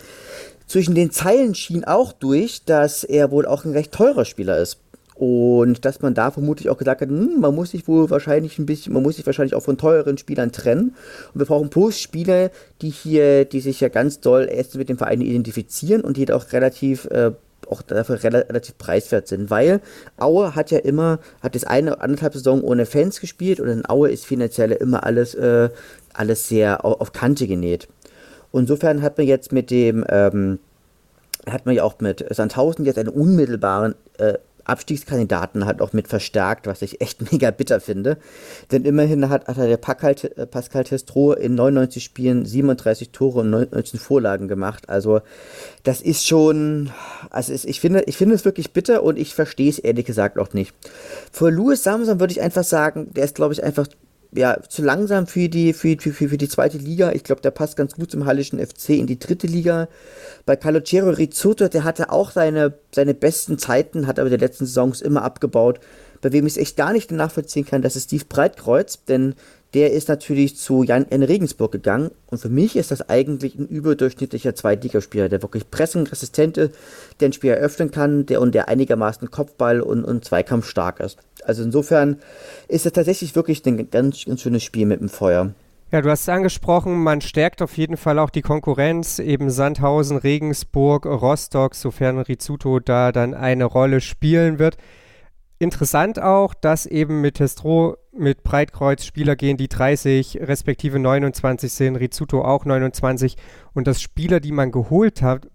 Zwischen 0.67 0.95
den 0.95 1.11
Zeilen 1.11 1.55
schien 1.55 1.85
auch 1.85 2.13
durch, 2.13 2.65
dass 2.65 3.05
er 3.05 3.31
wohl 3.31 3.47
auch 3.47 3.65
ein 3.65 3.73
recht 3.73 3.93
teurer 3.93 4.25
Spieler 4.25 4.59
ist. 4.59 4.79
Und 5.15 5.87
dass 5.87 6.03
man 6.03 6.13
da 6.13 6.31
vermutlich 6.31 6.69
auch 6.69 6.77
gesagt 6.77 7.01
hat, 7.01 7.09
hm, 7.09 7.41
man 7.41 7.55
muss 7.55 7.71
sich 7.71 7.89
wohl 7.89 8.11
wahrscheinlich 8.11 8.59
ein 8.59 8.67
bisschen, 8.67 8.93
man 8.93 9.03
muss 9.03 9.17
sich 9.17 9.25
wahrscheinlich 9.25 9.55
auch 9.55 9.63
von 9.63 9.79
teuren 9.79 10.19
Spielern 10.19 10.53
trennen. 10.53 10.95
Und 11.33 11.41
wir 11.41 11.47
brauchen 11.47 11.71
bloß 11.71 11.99
Spieler, 11.99 12.51
die 12.83 12.91
hier, 12.91 13.47
die 13.47 13.61
sich 13.61 13.81
ja 13.81 13.89
ganz 13.89 14.21
doll 14.21 14.47
erst 14.51 14.75
mit 14.75 14.91
dem 14.91 14.99
Verein 14.99 15.23
identifizieren 15.23 16.03
und 16.03 16.19
die 16.19 16.31
auch 16.31 16.53
relativ 16.53 17.07
äh, 17.07 17.31
auch 17.69 17.83
dafür 17.83 18.23
relativ 18.23 18.79
preiswert 18.79 19.29
sind, 19.29 19.51
weil 19.51 19.81
Aue 20.19 20.55
hat 20.55 20.71
ja 20.71 20.79
immer, 20.79 21.19
hat 21.43 21.55
das 21.55 21.65
eine 21.65 22.01
anderthalb 22.01 22.35
Saison 22.35 22.63
ohne 22.63 22.87
Fans 22.87 23.21
gespielt 23.21 23.61
und 23.61 23.69
in 23.69 23.89
Aue 23.89 24.11
ist 24.11 24.27
finanziell 24.27 24.73
immer 24.73 25.05
alles, 25.05 25.35
äh, 25.35 25.71
alles 26.13 26.49
sehr 26.49 26.85
auf, 26.85 27.01
auf, 27.01 27.13
Kante 27.13 27.47
genäht. 27.47 27.89
Insofern 28.53 29.03
hat 29.03 29.19
man 29.19 29.27
jetzt 29.27 29.53
mit 29.53 29.71
dem, 29.71 30.05
ähm, 30.09 30.59
hat 31.49 31.67
man 31.67 31.75
ja 31.75 31.85
auch 31.85 32.01
mit 32.01 32.25
Sandhausen 32.35 32.85
jetzt 32.85 32.99
einen 32.99 33.09
unmittelbaren 33.09 33.95
äh, 34.19 34.35
Abstiegskandidaten 34.67 35.65
halt 35.65 35.81
auch 35.81 35.93
mit 35.93 36.09
verstärkt, 36.09 36.67
was 36.67 36.83
ich 36.83 37.01
echt 37.01 37.33
mega 37.33 37.51
bitter 37.51 37.81
finde. 37.81 38.19
Denn 38.71 38.85
immerhin 38.85 39.29
hat, 39.29 39.47
hat 39.47 39.57
der 39.57 39.71
äh, 39.71 40.47
Pascal 40.47 40.85
Testro 40.85 41.33
in 41.33 41.55
99 41.55 42.03
Spielen 42.03 42.45
37 42.45 43.11
Tore 43.11 43.41
und 43.41 43.51
19 43.51 43.99
Vorlagen 43.99 44.49
gemacht. 44.49 44.89
Also 44.89 45.21
das 45.83 46.01
ist 46.01 46.27
schon, 46.27 46.91
also 47.31 47.53
ich 47.53 47.81
finde, 47.81 48.03
ich 48.07 48.17
finde 48.17 48.35
es 48.35 48.45
wirklich 48.45 48.73
bitter 48.73 49.03
und 49.03 49.19
ich 49.19 49.35
verstehe 49.35 49.71
es 49.71 49.79
ehrlich 49.79 50.07
gesagt 50.07 50.39
auch 50.39 50.53
nicht. 50.53 50.75
Für 51.33 51.51
Louis 51.51 51.83
Samson 51.83 52.21
würde 52.21 52.33
ich 52.33 52.41
einfach 52.41 52.65
sagen, 52.65 53.11
der 53.15 53.25
ist 53.25 53.37
glaube 53.37 53.55
ich 53.55 53.63
einfach 53.63 53.87
ja, 54.37 54.59
zu 54.69 54.83
langsam 54.83 55.27
für 55.27 55.49
die, 55.49 55.73
für, 55.73 55.97
für, 55.99 56.13
für 56.13 56.39
die 56.39 56.49
zweite 56.49 56.79
Liga. 56.79 57.13
Ich 57.13 57.25
glaube, 57.25 57.41
der 57.41 57.51
passt 57.51 57.77
ganz 57.77 57.95
gut 57.95 58.11
zum 58.11 58.27
Hallischen 58.27 58.65
FC 58.65 58.91
in 58.91 59.07
die 59.07 59.19
dritte 59.19 59.47
Liga. 59.47 59.89
Bei 60.45 60.57
Calogero 60.57 61.11
Rizzuto, 61.11 61.69
der 61.69 61.85
hatte 61.85 62.11
auch 62.13 62.31
seine, 62.31 62.75
seine 62.95 63.15
besten 63.15 63.59
Zeiten, 63.59 64.07
hat 64.07 64.19
aber 64.19 64.31
die 64.31 64.37
letzten 64.37 64.67
Saisons 64.67 65.01
immer 65.01 65.23
abgebaut. 65.23 65.81
Bei 66.21 66.33
wem 66.33 66.47
ich 66.47 66.55
es 66.55 66.59
echt 66.59 66.77
gar 66.77 66.93
nicht 66.93 67.11
nachvollziehen 67.11 67.67
kann, 67.67 67.83
das 67.83 67.97
ist 67.97 68.05
Steve 68.05 68.25
Breitkreuz, 68.29 69.05
denn 69.05 69.35
der 69.75 69.93
ist 69.93 70.09
natürlich 70.09 70.57
zu 70.57 70.83
Jan 70.83 71.07
N. 71.11 71.23
Regensburg 71.23 71.73
gegangen 71.73 72.11
und 72.27 72.39
für 72.39 72.49
mich 72.49 72.77
ist 72.77 72.91
das 72.91 73.09
eigentlich 73.09 73.57
ein 73.57 73.67
überdurchschnittlicher 73.67 74.55
Zweitligaspieler, 74.55 75.29
der 75.29 75.43
wirklich 75.43 75.71
pressingresistent 75.71 76.57
ist, 76.57 76.75
der 77.21 77.29
ein 77.29 77.33
Spiel 77.33 77.51
eröffnen 77.51 77.91
kann 77.91 78.27
der 78.27 78.41
und 78.41 78.55
der 78.55 78.69
einigermaßen 78.69 79.31
Kopfball 79.31 79.81
und, 79.81 80.05
und 80.05 80.25
Zweikampf 80.25 80.67
stark 80.67 81.01
ist. 81.01 81.19
Also 81.45 81.63
insofern 81.63 82.19
ist 82.69 82.87
es 82.87 82.93
tatsächlich 82.93 83.35
wirklich 83.35 83.65
ein 83.67 83.91
ganz, 83.91 84.25
ganz 84.25 84.41
schönes 84.41 84.63
Spiel 84.63 84.87
mit 84.87 85.01
dem 85.01 85.09
Feuer. 85.09 85.53
Ja, 85.93 86.01
du 86.01 86.11
hast 86.11 86.23
es 86.23 86.29
angesprochen, 86.29 87.03
man 87.03 87.21
stärkt 87.21 87.63
auf 87.63 87.77
jeden 87.77 87.97
Fall 87.97 88.19
auch 88.19 88.31
die 88.31 88.43
Konkurrenz, 88.43 89.21
eben 89.21 89.51
Sandhausen, 89.51 90.17
Regensburg, 90.17 91.07
Rostock, 91.07 91.77
sofern 91.77 92.19
Rizzuto 92.19 92.81
da 92.81 93.13
dann 93.13 93.35
eine 93.35 93.67
Rolle 93.67 94.01
spielen 94.01 94.59
wird. 94.59 94.79
Interessant 95.59 96.21
auch, 96.21 96.53
dass 96.53 96.85
eben 96.85 97.23
mit 97.23 97.37
Testro 97.37 97.97
mit 98.13 98.43
Breitkreuz 98.43 99.05
Spieler 99.05 99.37
gehen, 99.37 99.57
die 99.57 99.69
30 99.69 100.41
respektive 100.43 100.99
29 100.99 101.73
sind, 101.73 101.97
Rizzuto 101.97 102.43
auch 102.43 102.65
29 102.65 103.37
und 103.73 103.87
dass 103.87 104.03
Spieler, 104.03 104.41
die 104.41 104.53
man 104.53 104.71
geholt 104.71 105.23
hat, 105.23 105.49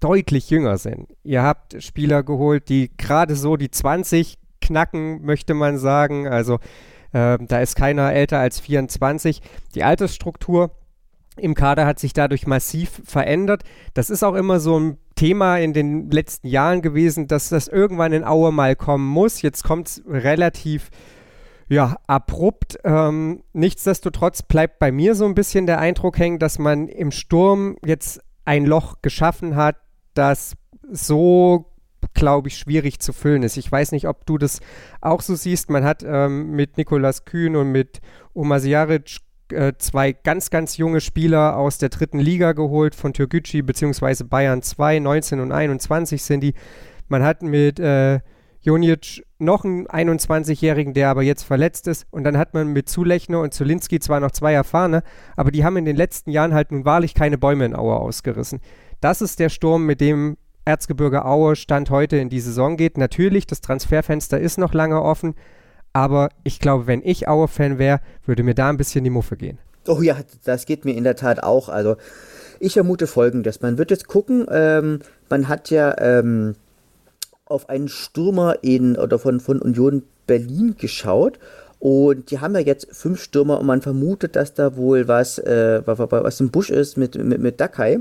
deutlich 0.00 0.50
jünger 0.50 0.78
sind. 0.78 1.08
Ihr 1.22 1.42
habt 1.42 1.82
Spieler 1.82 2.22
geholt, 2.22 2.68
die 2.68 2.90
gerade 2.96 3.36
so 3.36 3.56
die 3.56 3.70
20 3.70 4.38
knacken, 4.60 5.22
möchte 5.22 5.54
man 5.54 5.78
sagen. 5.78 6.26
Also 6.26 6.54
äh, 7.12 7.38
da 7.40 7.60
ist 7.60 7.76
keiner 7.76 8.12
älter 8.12 8.38
als 8.38 8.58
24. 8.58 9.42
Die 9.74 9.84
Altersstruktur 9.84 10.70
im 11.36 11.54
Kader 11.54 11.86
hat 11.86 11.98
sich 11.98 12.12
dadurch 12.12 12.46
massiv 12.46 13.02
verändert. 13.04 13.64
Das 13.94 14.10
ist 14.10 14.22
auch 14.22 14.34
immer 14.34 14.60
so 14.60 14.78
ein 14.78 14.98
Thema 15.22 15.56
in 15.58 15.72
den 15.72 16.10
letzten 16.10 16.48
Jahren 16.48 16.82
gewesen, 16.82 17.28
dass 17.28 17.48
das 17.48 17.68
irgendwann 17.68 18.12
in 18.12 18.24
Aue 18.24 18.50
mal 18.50 18.74
kommen 18.74 19.06
muss. 19.06 19.40
Jetzt 19.40 19.62
kommt 19.62 19.86
es 19.86 20.02
relativ 20.04 20.90
ja, 21.68 21.96
abrupt. 22.08 22.80
Ähm, 22.82 23.44
nichtsdestotrotz 23.52 24.42
bleibt 24.42 24.80
bei 24.80 24.90
mir 24.90 25.14
so 25.14 25.24
ein 25.24 25.36
bisschen 25.36 25.66
der 25.66 25.78
Eindruck 25.78 26.18
hängen, 26.18 26.40
dass 26.40 26.58
man 26.58 26.88
im 26.88 27.12
Sturm 27.12 27.76
jetzt 27.86 28.20
ein 28.44 28.66
Loch 28.66 28.96
geschaffen 29.00 29.54
hat, 29.54 29.76
das 30.14 30.56
so 30.90 31.66
glaube 32.14 32.48
ich, 32.48 32.58
schwierig 32.58 32.98
zu 32.98 33.12
füllen 33.12 33.44
ist. 33.44 33.56
Ich 33.56 33.70
weiß 33.70 33.92
nicht, 33.92 34.08
ob 34.08 34.26
du 34.26 34.38
das 34.38 34.58
auch 35.00 35.20
so 35.20 35.36
siehst. 35.36 35.70
Man 35.70 35.84
hat 35.84 36.02
ähm, 36.04 36.50
mit 36.50 36.78
Nikolas 36.78 37.24
Kühn 37.24 37.54
und 37.54 37.70
mit 37.70 38.00
Omar 38.34 38.58
Siaric 38.58 39.18
äh, 39.52 39.72
zwei 39.78 40.12
ganz, 40.12 40.50
ganz 40.50 40.76
junge 40.76 41.00
Spieler 41.00 41.56
aus 41.56 41.78
der 41.78 41.88
dritten 41.88 42.18
Liga 42.18 42.52
geholt, 42.52 42.94
von 42.94 43.12
Türkgücü 43.12 43.62
bzw. 43.62 44.24
Bayern 44.24 44.62
2, 44.62 44.98
19 44.98 45.40
und 45.40 45.52
21 45.52 46.22
sind 46.22 46.40
die. 46.40 46.54
Man 47.08 47.22
hat 47.22 47.42
mit 47.42 47.78
äh, 47.78 48.20
Jonic 48.62 49.26
noch 49.38 49.64
einen 49.64 49.86
21-Jährigen, 49.88 50.94
der 50.94 51.08
aber 51.08 51.22
jetzt 51.22 51.42
verletzt 51.42 51.88
ist. 51.88 52.06
Und 52.10 52.24
dann 52.24 52.38
hat 52.38 52.54
man 52.54 52.68
mit 52.68 52.88
Zulechner 52.88 53.40
und 53.40 53.52
Zulinski 53.52 53.98
zwar 53.98 54.20
noch 54.20 54.30
zwei 54.30 54.52
erfahrene, 54.52 55.02
aber 55.36 55.50
die 55.50 55.64
haben 55.64 55.76
in 55.76 55.84
den 55.84 55.96
letzten 55.96 56.30
Jahren 56.30 56.54
halt 56.54 56.70
nun 56.70 56.84
wahrlich 56.84 57.14
keine 57.14 57.38
Bäume 57.38 57.64
in 57.64 57.74
Aue 57.74 57.96
ausgerissen. 57.96 58.60
Das 59.00 59.20
ist 59.20 59.40
der 59.40 59.48
Sturm, 59.48 59.84
mit 59.84 60.00
dem 60.00 60.36
Erzgebirge 60.64 61.24
Aue 61.24 61.56
Stand 61.56 61.90
heute 61.90 62.18
in 62.18 62.28
die 62.28 62.40
Saison 62.40 62.76
geht. 62.76 62.96
Natürlich, 62.96 63.48
das 63.48 63.60
Transferfenster 63.60 64.38
ist 64.38 64.58
noch 64.58 64.74
lange 64.74 65.02
offen, 65.02 65.34
aber 65.92 66.30
ich 66.44 66.58
glaube, 66.58 66.86
wenn 66.86 67.02
ich 67.04 67.28
Aue-Fan 67.28 67.78
wäre, 67.78 68.00
würde 68.24 68.42
mir 68.42 68.54
da 68.54 68.68
ein 68.68 68.76
bisschen 68.76 69.04
die 69.04 69.10
Muffe 69.10 69.36
gehen. 69.36 69.58
Oh 69.86 70.00
ja, 70.00 70.16
das 70.44 70.66
geht 70.66 70.84
mir 70.84 70.94
in 70.94 71.04
der 71.04 71.16
Tat 71.16 71.42
auch. 71.42 71.68
Also 71.68 71.96
ich 72.60 72.74
vermute 72.74 73.06
folgendes. 73.06 73.60
Man 73.60 73.78
wird 73.78 73.90
jetzt 73.90 74.06
gucken, 74.06 74.46
ähm, 74.50 75.00
man 75.28 75.48
hat 75.48 75.70
ja 75.70 75.94
ähm, 75.98 76.54
auf 77.44 77.68
einen 77.68 77.88
Stürmer 77.88 78.56
in 78.62 78.96
oder 78.96 79.18
von, 79.18 79.40
von 79.40 79.60
Union 79.60 80.04
Berlin 80.26 80.76
geschaut. 80.78 81.38
Und 81.80 82.30
die 82.30 82.38
haben 82.38 82.54
ja 82.54 82.60
jetzt 82.60 82.88
fünf 82.92 83.20
Stürmer 83.20 83.58
und 83.58 83.66
man 83.66 83.82
vermutet, 83.82 84.36
dass 84.36 84.54
da 84.54 84.76
wohl 84.76 85.08
was, 85.08 85.38
äh, 85.38 85.82
was 85.84 86.40
im 86.40 86.50
Busch 86.50 86.70
ist 86.70 86.96
mit, 86.96 87.16
mit, 87.16 87.40
mit 87.40 87.60
Dakai. 87.60 87.98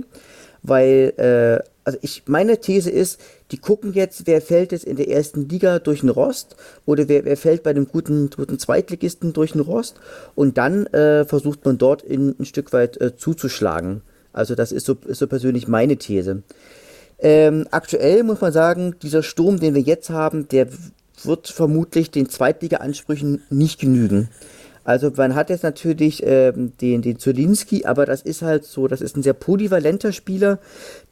Weil 0.63 1.13
äh, 1.17 1.69
also 1.83 1.97
ich, 2.01 2.23
meine 2.27 2.59
These 2.59 2.89
ist, 2.89 3.19
die 3.51 3.57
gucken 3.57 3.93
jetzt, 3.93 4.27
wer 4.27 4.41
fällt 4.41 4.71
jetzt 4.71 4.85
in 4.85 4.97
der 4.97 5.09
ersten 5.09 5.49
Liga 5.49 5.79
durch 5.79 6.01
den 6.01 6.09
Rost 6.09 6.55
oder 6.85 7.07
wer, 7.07 7.25
wer 7.25 7.37
fällt 7.37 7.63
bei 7.63 7.73
dem 7.73 7.87
guten, 7.87 8.29
guten 8.29 8.59
Zweitligisten 8.59 9.33
durch 9.33 9.53
den 9.53 9.61
Rost 9.61 9.99
und 10.35 10.57
dann 10.57 10.85
äh, 10.87 11.25
versucht 11.25 11.65
man 11.65 11.77
dort 11.77 12.03
in, 12.03 12.35
ein 12.39 12.45
Stück 12.45 12.71
weit 12.73 12.99
äh, 13.01 13.15
zuzuschlagen. 13.15 14.01
Also 14.33 14.55
das 14.55 14.71
ist 14.71 14.85
so, 14.85 14.95
ist 15.05 15.19
so 15.19 15.27
persönlich 15.27 15.67
meine 15.67 15.97
These. 15.97 16.43
Ähm, 17.19 17.67
aktuell 17.71 18.23
muss 18.23 18.41
man 18.41 18.53
sagen, 18.53 18.95
dieser 19.01 19.23
Sturm, 19.23 19.59
den 19.59 19.75
wir 19.75 19.81
jetzt 19.81 20.09
haben, 20.09 20.47
der 20.47 20.67
wird 21.23 21.47
vermutlich 21.49 22.09
den 22.09 22.29
Zweitliga-Ansprüchen 22.29 23.43
nicht 23.49 23.79
genügen. 23.79 24.29
Also 24.83 25.11
man 25.15 25.35
hat 25.35 25.49
jetzt 25.49 25.63
natürlich 25.63 26.23
ähm, 26.25 26.73
den, 26.81 27.01
den 27.01 27.19
Zulinski, 27.19 27.85
aber 27.85 28.05
das 28.05 28.21
ist 28.21 28.41
halt 28.41 28.65
so, 28.65 28.87
das 28.87 29.01
ist 29.01 29.15
ein 29.15 29.23
sehr 29.23 29.33
polyvalenter 29.33 30.11
Spieler, 30.11 30.59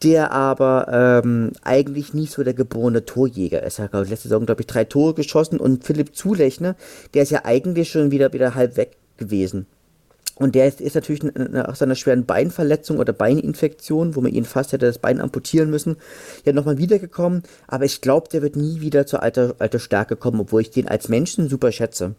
der 0.01 0.31
aber 0.31 1.21
ähm, 1.23 1.51
eigentlich 1.61 2.13
nicht 2.13 2.31
so 2.31 2.43
der 2.43 2.55
geborene 2.55 3.05
Torjäger 3.05 3.61
ist. 3.63 3.79
Er 3.79 3.85
hat 3.91 4.09
letzte 4.09 4.29
Saison, 4.29 4.45
glaube 4.45 4.61
ich, 4.61 4.67
drei 4.67 4.85
Tore 4.85 5.13
geschossen 5.13 5.59
und 5.59 5.83
Philipp 5.83 6.15
Zulechner, 6.15 6.75
der 7.13 7.23
ist 7.23 7.31
ja 7.31 7.45
eigentlich 7.45 7.89
schon 7.89 8.11
wieder, 8.11 8.33
wieder 8.33 8.55
halb 8.55 8.75
weg 8.75 8.97
gewesen. 9.17 9.67
Und 10.39 10.55
der 10.55 10.67
ist, 10.67 10.79
ist 10.79 10.95
natürlich 10.95 11.21
nach 11.21 11.75
seiner 11.75 11.95
schweren 11.95 12.25
Beinverletzung 12.25 12.97
oder 12.97 13.11
Beininfektion, 13.11 14.15
wo 14.15 14.21
man 14.21 14.31
ihn 14.31 14.45
fast 14.45 14.71
hätte 14.71 14.85
das 14.85 14.97
Bein 14.97 15.19
amputieren 15.19 15.69
müssen, 15.69 15.97
ja 16.45 16.53
nochmal 16.53 16.77
wiedergekommen. 16.77 17.43
Aber 17.67 17.83
ich 17.83 17.99
glaube, 17.99 18.29
der 18.29 18.41
wird 18.41 18.55
nie 18.55 18.79
wieder 18.79 19.05
zur 19.05 19.21
alter, 19.21 19.55
alter 19.59 19.79
Stärke 19.79 20.15
kommen, 20.15 20.39
obwohl 20.39 20.61
ich 20.61 20.71
den 20.71 20.87
als 20.87 21.09
Menschen 21.09 21.49
super 21.49 21.73
schätze. 21.73 22.15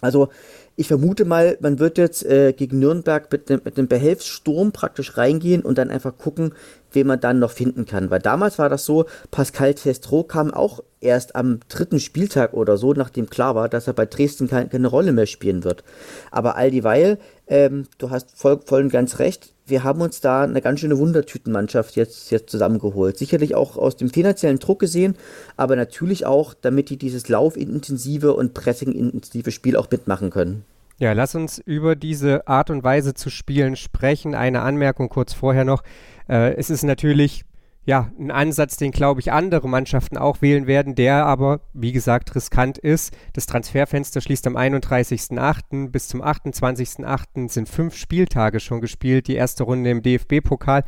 Also 0.00 0.28
ich 0.76 0.88
vermute 0.88 1.24
mal, 1.24 1.56
man 1.60 1.78
wird 1.78 1.96
jetzt 1.98 2.24
äh, 2.24 2.52
gegen 2.52 2.78
Nürnberg 2.78 3.30
mit, 3.32 3.48
ne, 3.48 3.60
mit 3.64 3.78
einem 3.78 3.88
Behelfssturm 3.88 4.72
praktisch 4.72 5.16
reingehen 5.16 5.62
und 5.62 5.78
dann 5.78 5.90
einfach 5.90 6.18
gucken, 6.18 6.52
wen 6.96 7.06
man 7.06 7.20
dann 7.20 7.38
noch 7.38 7.52
finden 7.52 7.86
kann. 7.86 8.10
Weil 8.10 8.18
damals 8.18 8.58
war 8.58 8.68
das 8.68 8.84
so, 8.84 9.04
Pascal 9.30 9.74
Testro 9.74 10.24
kam 10.24 10.52
auch 10.52 10.82
erst 11.00 11.36
am 11.36 11.60
dritten 11.68 12.00
Spieltag 12.00 12.52
oder 12.52 12.76
so, 12.76 12.92
nachdem 12.92 13.30
klar 13.30 13.54
war, 13.54 13.68
dass 13.68 13.86
er 13.86 13.92
bei 13.92 14.06
Dresden 14.06 14.48
keine, 14.48 14.68
keine 14.68 14.88
Rolle 14.88 15.12
mehr 15.12 15.26
spielen 15.26 15.62
wird. 15.62 15.84
Aber 16.32 16.56
all 16.56 16.72
dieweil, 16.72 17.18
ähm, 17.46 17.86
du 17.98 18.10
hast 18.10 18.36
voll, 18.36 18.60
voll 18.64 18.82
und 18.82 18.92
ganz 18.92 19.20
recht, 19.20 19.52
wir 19.66 19.82
haben 19.82 20.00
uns 20.00 20.20
da 20.20 20.42
eine 20.42 20.62
ganz 20.62 20.80
schöne 20.80 20.98
Wundertütenmannschaft 20.98 21.96
jetzt, 21.96 22.30
jetzt 22.30 22.50
zusammengeholt. 22.50 23.18
Sicherlich 23.18 23.54
auch 23.54 23.76
aus 23.76 23.96
dem 23.96 24.10
finanziellen 24.10 24.58
Druck 24.58 24.78
gesehen, 24.78 25.16
aber 25.56 25.76
natürlich 25.76 26.24
auch, 26.24 26.54
damit 26.54 26.88
die 26.90 26.96
dieses 26.96 27.28
laufintensive 27.28 28.32
und 28.32 28.54
pressingintensive 28.54 29.50
Spiel 29.50 29.76
auch 29.76 29.90
mitmachen 29.90 30.30
können. 30.30 30.64
Ja, 30.98 31.12
lass 31.12 31.34
uns 31.34 31.58
über 31.58 31.94
diese 31.94 32.48
Art 32.48 32.70
und 32.70 32.82
Weise 32.82 33.12
zu 33.12 33.28
spielen 33.28 33.76
sprechen. 33.76 34.34
Eine 34.34 34.62
Anmerkung 34.62 35.08
kurz 35.10 35.34
vorher 35.34 35.64
noch. 35.64 35.82
Äh, 36.28 36.54
es 36.54 36.70
ist 36.70 36.84
natürlich 36.84 37.44
ja, 37.86 38.10
ein 38.18 38.32
Ansatz, 38.32 38.76
den, 38.76 38.90
glaube 38.90 39.20
ich, 39.20 39.30
andere 39.30 39.68
Mannschaften 39.68 40.18
auch 40.18 40.42
wählen 40.42 40.66
werden, 40.66 40.96
der 40.96 41.24
aber, 41.24 41.60
wie 41.72 41.92
gesagt, 41.92 42.34
riskant 42.34 42.78
ist. 42.78 43.16
Das 43.32 43.46
Transferfenster 43.46 44.20
schließt 44.20 44.46
am 44.48 44.56
31.08. 44.56 45.90
bis 45.90 46.08
zum 46.08 46.20
28.08. 46.20 47.48
sind 47.48 47.68
fünf 47.68 47.94
Spieltage 47.94 48.58
schon 48.58 48.80
gespielt, 48.80 49.28
die 49.28 49.36
erste 49.36 49.62
Runde 49.62 49.90
im 49.90 50.02
DFB-Pokal. 50.02 50.82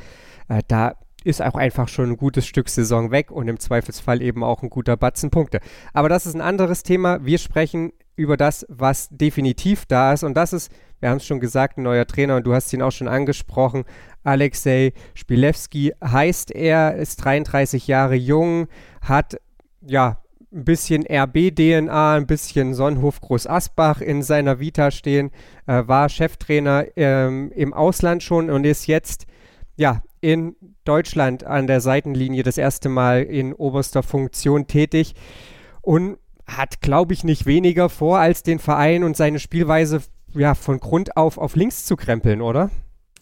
Äh, 0.48 0.62
da 0.66 0.96
ist 1.22 1.40
auch 1.40 1.54
einfach 1.54 1.86
schon 1.86 2.10
ein 2.10 2.16
gutes 2.16 2.46
Stück 2.46 2.68
Saison 2.68 3.12
weg 3.12 3.30
und 3.30 3.46
im 3.46 3.60
Zweifelsfall 3.60 4.20
eben 4.20 4.42
auch 4.42 4.62
ein 4.62 4.70
guter 4.70 4.96
Batzen 4.96 5.30
Punkte. 5.30 5.60
Aber 5.92 6.08
das 6.08 6.26
ist 6.26 6.34
ein 6.34 6.40
anderes 6.40 6.82
Thema. 6.82 7.24
Wir 7.24 7.38
sprechen 7.38 7.92
über 8.18 8.36
das, 8.36 8.66
was 8.68 9.08
definitiv 9.10 9.86
da 9.86 10.12
ist 10.12 10.24
und 10.24 10.34
das 10.34 10.52
ist 10.52 10.70
wir 11.00 11.10
haben 11.10 11.18
es 11.18 11.26
schon 11.26 11.40
gesagt, 11.40 11.78
ein 11.78 11.84
neuer 11.84 12.06
Trainer 12.06 12.36
und 12.36 12.46
du 12.46 12.54
hast 12.54 12.72
ihn 12.72 12.82
auch 12.82 12.90
schon 12.90 13.08
angesprochen. 13.08 13.84
Alexei 14.24 14.92
Spilewski 15.14 15.92
heißt 16.02 16.50
er, 16.50 16.96
ist 16.96 17.24
33 17.24 17.86
Jahre 17.86 18.16
jung, 18.16 18.66
hat 19.00 19.36
ja 19.80 20.18
ein 20.52 20.64
bisschen 20.64 21.04
RB-DNA, 21.06 22.14
ein 22.14 22.26
bisschen 22.26 22.74
Sonnenhof 22.74 23.20
Groß 23.20 23.46
Asbach 23.46 24.00
in 24.00 24.22
seiner 24.22 24.60
Vita 24.60 24.90
stehen, 24.90 25.30
äh, 25.66 25.86
war 25.86 26.08
Cheftrainer 26.08 26.86
ähm, 26.96 27.52
im 27.54 27.72
Ausland 27.74 28.22
schon 28.22 28.50
und 28.50 28.64
ist 28.64 28.86
jetzt 28.86 29.26
ja 29.76 30.02
in 30.20 30.56
Deutschland 30.84 31.44
an 31.44 31.66
der 31.66 31.80
Seitenlinie 31.80 32.42
das 32.42 32.58
erste 32.58 32.88
Mal 32.88 33.22
in 33.22 33.52
oberster 33.52 34.02
Funktion 34.02 34.66
tätig 34.66 35.14
und 35.82 36.18
hat, 36.48 36.80
glaube 36.80 37.12
ich, 37.12 37.24
nicht 37.24 37.46
weniger 37.46 37.88
vor, 37.88 38.18
als 38.18 38.42
den 38.42 38.58
Verein 38.58 39.04
und 39.04 39.16
seine 39.16 39.38
Spielweise 39.38 40.02
ja, 40.34 40.54
von 40.54 40.80
Grund 40.80 41.16
auf 41.16 41.38
auf 41.38 41.56
links 41.56 41.84
zu 41.84 41.96
krempeln, 41.96 42.40
oder? 42.40 42.70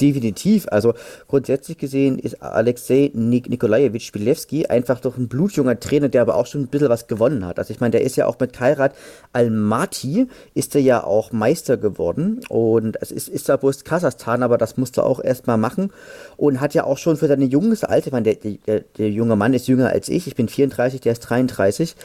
Definitiv. 0.00 0.66
Also 0.70 0.92
grundsätzlich 1.26 1.78
gesehen 1.78 2.18
ist 2.18 2.42
Alexei 2.42 3.10
Nik 3.14 3.48
Nikolajewitsch 3.48 4.06
Spilewski 4.06 4.66
einfach 4.66 5.00
doch 5.00 5.16
ein 5.16 5.28
blutjunger 5.28 5.80
Trainer, 5.80 6.10
der 6.10 6.22
aber 6.22 6.34
auch 6.34 6.46
schon 6.46 6.62
ein 6.62 6.66
bisschen 6.66 6.90
was 6.90 7.06
gewonnen 7.06 7.46
hat. 7.46 7.58
Also 7.58 7.72
ich 7.72 7.80
meine, 7.80 7.92
der 7.92 8.02
ist 8.02 8.16
ja 8.16 8.26
auch 8.26 8.38
mit 8.38 8.52
Kairat 8.52 8.94
Almaty 9.32 10.28
ist 10.52 10.74
er 10.74 10.82
ja 10.82 11.02
auch 11.02 11.32
Meister 11.32 11.78
geworden 11.78 12.40
und 12.50 12.98
es 13.00 13.10
ist, 13.10 13.28
ist 13.28 13.46
zwar 13.46 13.56
bloß 13.56 13.84
Kasachstan, 13.84 14.42
aber 14.42 14.58
das 14.58 14.76
musste 14.76 15.00
er 15.00 15.06
auch 15.06 15.22
erstmal 15.22 15.56
machen 15.56 15.90
und 16.36 16.60
hat 16.60 16.74
ja 16.74 16.84
auch 16.84 16.98
schon 16.98 17.16
für 17.16 17.28
seine 17.28 17.46
junges 17.46 17.82
Alter, 17.82 18.08
ich 18.08 18.12
meine, 18.12 18.34
der, 18.34 18.58
der, 18.66 18.80
der 18.98 19.10
junge 19.10 19.36
Mann 19.36 19.54
ist 19.54 19.66
jünger 19.66 19.88
als 19.88 20.10
ich, 20.10 20.26
ich 20.26 20.34
bin 20.34 20.48
34, 20.48 21.00
der 21.00 21.12
ist 21.12 21.20
33 21.20 21.96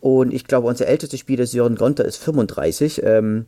und 0.00 0.34
ich 0.34 0.44
glaube, 0.44 0.68
unser 0.68 0.86
ältester 0.86 1.16
Spieler 1.16 1.46
Sören 1.46 1.76
Gonter 1.76 2.04
ist 2.04 2.18
35. 2.18 3.02
Ähm, 3.04 3.46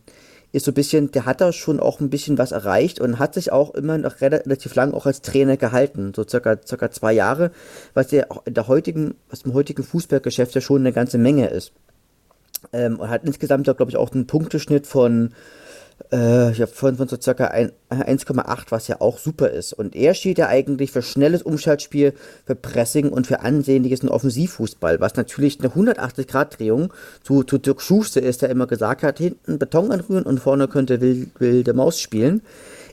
ist 0.52 0.64
so 0.64 0.72
ein 0.72 0.74
bisschen, 0.74 1.12
der 1.12 1.26
hat 1.26 1.40
da 1.40 1.52
schon 1.52 1.78
auch 1.78 2.00
ein 2.00 2.10
bisschen 2.10 2.38
was 2.38 2.52
erreicht 2.52 3.00
und 3.00 3.18
hat 3.18 3.34
sich 3.34 3.52
auch 3.52 3.74
immer 3.74 3.98
noch 3.98 4.20
relativ 4.20 4.74
lang 4.74 4.92
auch 4.92 5.06
als 5.06 5.22
Trainer 5.22 5.56
gehalten, 5.56 6.12
so 6.14 6.26
circa, 6.26 6.56
circa 6.66 6.90
zwei 6.90 7.12
Jahre, 7.12 7.52
was 7.94 8.10
ja 8.10 8.24
in 8.44 8.54
der 8.54 8.66
heutigen, 8.66 9.14
was 9.28 9.42
im 9.42 9.54
heutigen 9.54 9.84
Fußballgeschäft 9.84 10.54
ja 10.54 10.60
schon 10.60 10.80
eine 10.82 10.92
ganze 10.92 11.18
Menge 11.18 11.48
ist. 11.48 11.72
Ähm, 12.72 12.98
und 12.98 13.08
hat 13.08 13.24
insgesamt, 13.24 13.64
glaube 13.64 13.90
ich, 13.90 13.96
auch 13.96 14.12
einen 14.12 14.26
Punkteschnitt 14.26 14.86
von 14.86 15.32
äh, 16.12 16.52
ja, 16.52 16.66
von, 16.66 16.96
von 16.96 17.08
so 17.08 17.16
circa 17.20 17.50
1,8, 17.50 18.66
was 18.70 18.88
ja 18.88 19.00
auch 19.00 19.18
super 19.18 19.50
ist. 19.50 19.72
Und 19.72 19.94
er 19.94 20.14
steht 20.14 20.38
ja 20.38 20.48
eigentlich 20.48 20.90
für 20.92 21.02
schnelles 21.02 21.42
Umschaltspiel, 21.42 22.14
für 22.46 22.54
Pressing 22.54 23.10
und 23.10 23.26
für 23.26 23.40
ansehnliches 23.40 24.06
Offensivfußball, 24.06 25.00
was 25.00 25.16
natürlich 25.16 25.60
eine 25.60 25.68
180-Grad-Drehung 25.70 26.92
zu, 27.22 27.42
zu 27.42 27.58
Dirk 27.58 27.80
Schuster 27.80 28.22
ist, 28.22 28.42
der 28.42 28.50
immer 28.50 28.66
gesagt 28.66 29.02
hat, 29.02 29.18
hinten 29.18 29.58
Beton 29.58 29.92
anrühren 29.92 30.24
und 30.24 30.40
vorne 30.40 30.68
könnte 30.68 31.00
wilde 31.00 31.72
Maus 31.74 32.00
spielen 32.00 32.42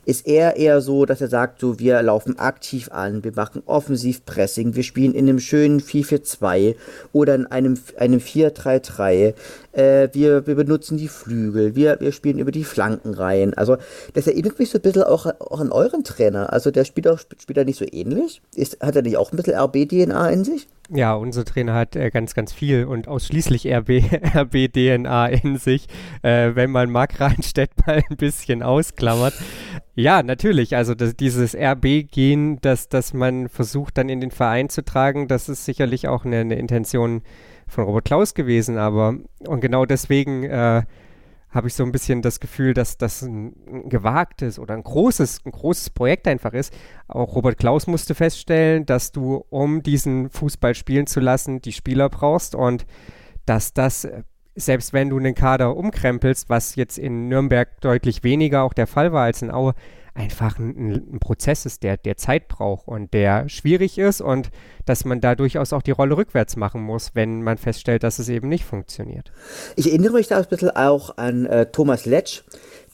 ist 0.08 0.26
er 0.26 0.56
eher 0.56 0.80
so, 0.80 1.04
dass 1.04 1.20
er 1.20 1.28
sagt, 1.28 1.60
so 1.60 1.78
wir 1.78 2.00
laufen 2.00 2.38
aktiv 2.38 2.90
an, 2.90 3.24
wir 3.24 3.32
machen 3.36 3.62
Offensivpressing, 3.66 4.74
wir 4.74 4.82
spielen 4.82 5.12
in 5.12 5.28
einem 5.28 5.38
schönen 5.38 5.80
4-4-2 5.82 6.76
oder 7.12 7.34
in 7.34 7.46
einem, 7.46 7.78
einem 7.98 8.18
4-3-3. 8.18 9.34
Äh, 9.72 10.08
wir, 10.12 10.46
wir 10.46 10.54
benutzen 10.54 10.96
die 10.96 11.08
Flügel, 11.08 11.76
wir, 11.76 12.00
wir 12.00 12.12
spielen 12.12 12.38
über 12.38 12.52
die 12.52 12.64
Flanken 12.64 13.12
rein. 13.12 13.52
Also 13.52 13.76
das 14.14 14.26
erinnert 14.26 14.58
mich 14.58 14.70
so 14.70 14.78
ein 14.78 14.82
bisschen 14.82 15.02
auch, 15.02 15.26
auch 15.26 15.60
an 15.60 15.72
euren 15.72 16.04
Trainer. 16.04 16.54
Also 16.54 16.70
der 16.70 16.86
spielt 16.86 17.06
auch 17.06 17.18
spielt 17.18 17.58
er 17.58 17.66
nicht 17.66 17.78
so 17.78 17.84
ähnlich? 17.92 18.40
Ist, 18.54 18.80
hat 18.80 18.96
er 18.96 19.02
nicht 19.02 19.18
auch 19.18 19.30
ein 19.30 19.36
bisschen 19.36 19.58
RB-DNA 19.58 20.30
in 20.30 20.42
sich? 20.42 20.68
Ja, 20.90 21.14
unser 21.14 21.44
Trainer 21.44 21.74
hat 21.74 21.96
äh, 21.96 22.08
ganz, 22.08 22.34
ganz 22.34 22.52
viel 22.52 22.86
und 22.86 23.08
ausschließlich 23.08 23.66
RB-DNA 23.66 25.24
RB 25.26 25.44
in 25.44 25.56
sich, 25.58 25.86
äh, 26.22 26.54
wenn 26.54 26.70
man 26.70 26.90
Mark 26.90 27.20
Reinstedt 27.20 27.70
mal 27.86 28.02
ein 28.08 28.16
bisschen 28.16 28.62
ausklammert. 28.62 29.34
Ja, 29.94 30.22
natürlich. 30.22 30.76
Also 30.76 30.94
das, 30.94 31.14
dieses 31.14 31.54
RB-Gen, 31.54 32.60
das, 32.62 32.88
das 32.88 33.12
man 33.12 33.50
versucht 33.50 33.98
dann 33.98 34.08
in 34.08 34.20
den 34.20 34.30
Verein 34.30 34.70
zu 34.70 34.82
tragen, 34.82 35.28
das 35.28 35.50
ist 35.50 35.66
sicherlich 35.66 36.08
auch 36.08 36.24
eine, 36.24 36.38
eine 36.38 36.54
Intention 36.54 37.20
von 37.66 37.84
Robert 37.84 38.06
Klaus 38.06 38.32
gewesen. 38.32 38.78
Aber 38.78 39.16
und 39.46 39.60
genau 39.60 39.84
deswegen 39.84 40.44
äh, 40.44 40.84
habe 41.50 41.68
ich 41.68 41.74
so 41.74 41.82
ein 41.82 41.92
bisschen 41.92 42.20
das 42.20 42.40
Gefühl, 42.40 42.74
dass 42.74 42.98
das 42.98 43.22
ein, 43.22 43.54
ein, 43.66 43.88
gewagtes 43.88 44.58
oder 44.58 44.74
ein 44.74 44.82
großes, 44.82 45.40
ein 45.44 45.52
großes 45.52 45.90
Projekt 45.90 46.28
einfach 46.28 46.52
ist. 46.52 46.74
Auch 47.06 47.34
Robert 47.34 47.58
Klaus 47.58 47.86
musste 47.86 48.14
feststellen, 48.14 48.84
dass 48.84 49.12
du, 49.12 49.44
um 49.48 49.82
diesen 49.82 50.28
Fußball 50.30 50.74
spielen 50.74 51.06
zu 51.06 51.20
lassen, 51.20 51.62
die 51.62 51.72
Spieler 51.72 52.10
brauchst 52.10 52.54
und 52.54 52.86
dass 53.46 53.72
das, 53.72 54.06
selbst 54.56 54.92
wenn 54.92 55.08
du 55.08 55.16
einen 55.16 55.34
Kader 55.34 55.74
umkrempelst, 55.74 56.50
was 56.50 56.76
jetzt 56.76 56.98
in 56.98 57.28
Nürnberg 57.28 57.80
deutlich 57.80 58.22
weniger 58.24 58.62
auch 58.62 58.74
der 58.74 58.86
Fall 58.86 59.12
war 59.12 59.24
als 59.24 59.40
in 59.40 59.50
Aue, 59.50 59.74
einfach 60.18 60.58
ein, 60.58 61.12
ein, 61.12 61.20
Prozess 61.20 61.64
ist, 61.64 61.82
der, 61.82 61.96
der 61.96 62.16
Zeit 62.16 62.48
braucht 62.48 62.88
und 62.88 63.14
der 63.14 63.48
schwierig 63.48 63.98
ist 63.98 64.20
und 64.20 64.50
dass 64.84 65.04
man 65.04 65.20
da 65.20 65.34
durchaus 65.34 65.72
auch 65.72 65.82
die 65.82 65.92
Rolle 65.92 66.16
rückwärts 66.16 66.56
machen 66.56 66.82
muss, 66.82 67.14
wenn 67.14 67.42
man 67.42 67.56
feststellt, 67.56 68.02
dass 68.02 68.18
es 68.18 68.28
eben 68.28 68.48
nicht 68.48 68.64
funktioniert. 68.64 69.30
Ich 69.76 69.88
erinnere 69.88 70.14
mich 70.14 70.26
da 70.26 70.38
ein 70.38 70.46
bisschen 70.46 70.70
auch 70.70 71.16
an 71.16 71.46
äh, 71.46 71.66
Thomas 71.66 72.04
Letsch, 72.04 72.42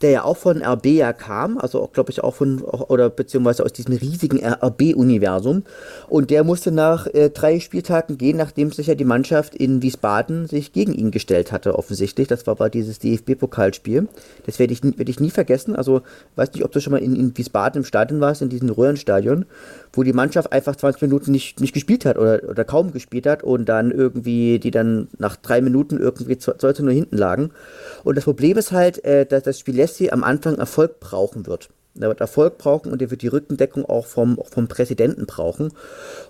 der 0.05 0.11
ja 0.11 0.25
auch 0.25 0.37
von 0.37 0.63
RB 0.63 0.85
ja 0.85 1.15
kam, 1.15 1.57
also 1.57 1.89
glaube 1.91 2.11
ich 2.11 2.23
auch 2.23 2.35
von, 2.35 2.61
oder 2.61 3.09
beziehungsweise 3.09 3.65
aus 3.65 3.73
diesem 3.73 3.95
riesigen 3.95 4.45
RB-Universum. 4.45 5.63
Und 6.11 6.29
der 6.29 6.45
musste 6.45 6.73
nach 6.73 7.07
äh, 7.07 7.31
drei 7.31 7.59
Spieltagen 7.59 8.19
gehen, 8.19 8.37
nachdem 8.37 8.71
sich 8.71 8.89
ja 8.89 8.97
die 8.97 9.07
Mannschaft 9.07 9.55
in 9.55 9.81
Wiesbaden 9.81 10.47
sich 10.47 10.75
gegen 10.75 10.93
ihn 10.93 11.11
gestellt 11.11 11.53
hatte, 11.53 11.79
offensichtlich. 11.79 12.29
Das 12.29 12.47
war, 12.47 12.59
war 12.59 12.69
dieses 12.69 12.99
DFB-Pokalspiel. 12.99 14.07
Das 14.45 14.59
werde 14.59 14.75
ich, 14.75 14.85
werd 14.85 15.09
ich 15.09 15.21
nie 15.21 15.31
vergessen. 15.31 15.75
Also, 15.75 16.03
weiß 16.37 16.53
nicht, 16.53 16.67
ob 16.67 16.73
du 16.73 16.83
schon 16.83 16.91
mal 16.91 17.01
in, 17.01 17.17
in 17.17 17.35
Wiesbaden 17.35 17.81
im 17.81 17.87
Stadion 17.87 18.21
warst, 18.21 18.43
in 18.43 18.51
diesem 18.51 18.69
Röhrenstadion, 18.69 19.47
wo 19.95 20.03
die 20.03 20.13
Mannschaft 20.13 20.53
einfach 20.53 20.77
20 20.77 21.01
Minuten 21.01 21.33
nicht, 21.33 21.61
nicht 21.61 21.73
gespielt 21.73 22.05
hat 22.05 22.19
oder, 22.19 22.43
oder 22.47 22.65
kaum 22.65 22.93
gespielt 22.93 23.27
hat 23.27 23.43
und 23.43 23.71
dann 23.71 23.91
irgendwie, 23.91 24.59
die 24.59 24.71
dann 24.71 25.09
nach 25.17 25.37
drei 25.37 25.63
Minuten 25.63 25.97
irgendwie 25.99 26.37
sollte 26.39 26.85
nur 26.85 26.93
hinten 26.93 27.17
lagen. 27.17 27.53
Und 28.03 28.19
das 28.19 28.25
Problem 28.25 28.59
ist 28.59 28.71
halt, 28.71 29.03
äh, 29.07 29.25
dass 29.25 29.45
das 29.45 29.59
Spiel 29.59 29.77
Messi 29.95 30.11
am 30.11 30.25
Anfang 30.25 30.57
Erfolg 30.57 30.99
brauchen 30.99 31.47
wird. 31.47 31.69
Er 32.01 32.09
wird 32.09 32.21
Erfolg 32.21 32.59
brauchen 32.59 32.91
und 32.91 33.01
er 33.01 33.13
wird 33.13 33.23
die 33.23 33.29
Rückendeckung 33.29 33.85
auch 33.85 34.07
vom, 34.07 34.41
auch 34.41 34.49
vom 34.49 34.67
Präsidenten 34.67 35.27
brauchen. 35.27 35.73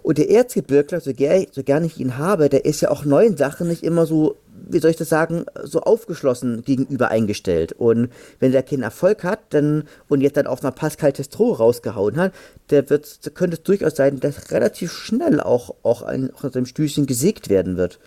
Und 0.02 0.18
der 0.18 0.28
Erzgebirgler, 0.28 1.00
so, 1.00 1.14
ger 1.14 1.46
so 1.50 1.62
gerne 1.62 1.86
ich 1.86 1.98
ihn 1.98 2.18
habe, 2.18 2.50
der 2.50 2.66
ist 2.66 2.82
ja 2.82 2.90
auch 2.90 3.06
neuen 3.06 3.38
Sachen 3.38 3.68
nicht 3.68 3.82
immer 3.82 4.04
so, 4.04 4.36
wie 4.68 4.78
soll 4.78 4.90
ich 4.90 4.96
das 4.96 5.08
sagen, 5.08 5.44
so 5.62 5.80
aufgeschlossen 5.80 6.62
gegenüber 6.62 7.08
eingestellt. 7.08 7.72
Und 7.72 8.10
wenn 8.40 8.52
der 8.52 8.62
keinen 8.62 8.82
Erfolg 8.82 9.24
hat 9.24 9.40
dann, 9.50 9.84
und 10.08 10.20
jetzt 10.20 10.36
dann 10.36 10.46
auch 10.46 10.62
mal 10.62 10.70
Pascal 10.70 11.12
Testro 11.12 11.52
rausgehauen 11.52 12.16
hat, 12.16 12.32
der 12.70 12.88
wird, 12.90 13.20
könnte 13.34 13.56
es 13.56 13.62
durchaus 13.62 13.96
sein, 13.96 14.20
dass 14.20 14.50
relativ 14.50 14.92
schnell 14.92 15.40
auch, 15.40 15.74
auch, 15.82 16.02
ein, 16.02 16.32
auch 16.34 16.44
aus 16.44 16.52
seinem 16.52 16.66
Stühlchen 16.66 17.06
gesägt 17.06 17.48
werden 17.48 17.76
wird. 17.76 17.98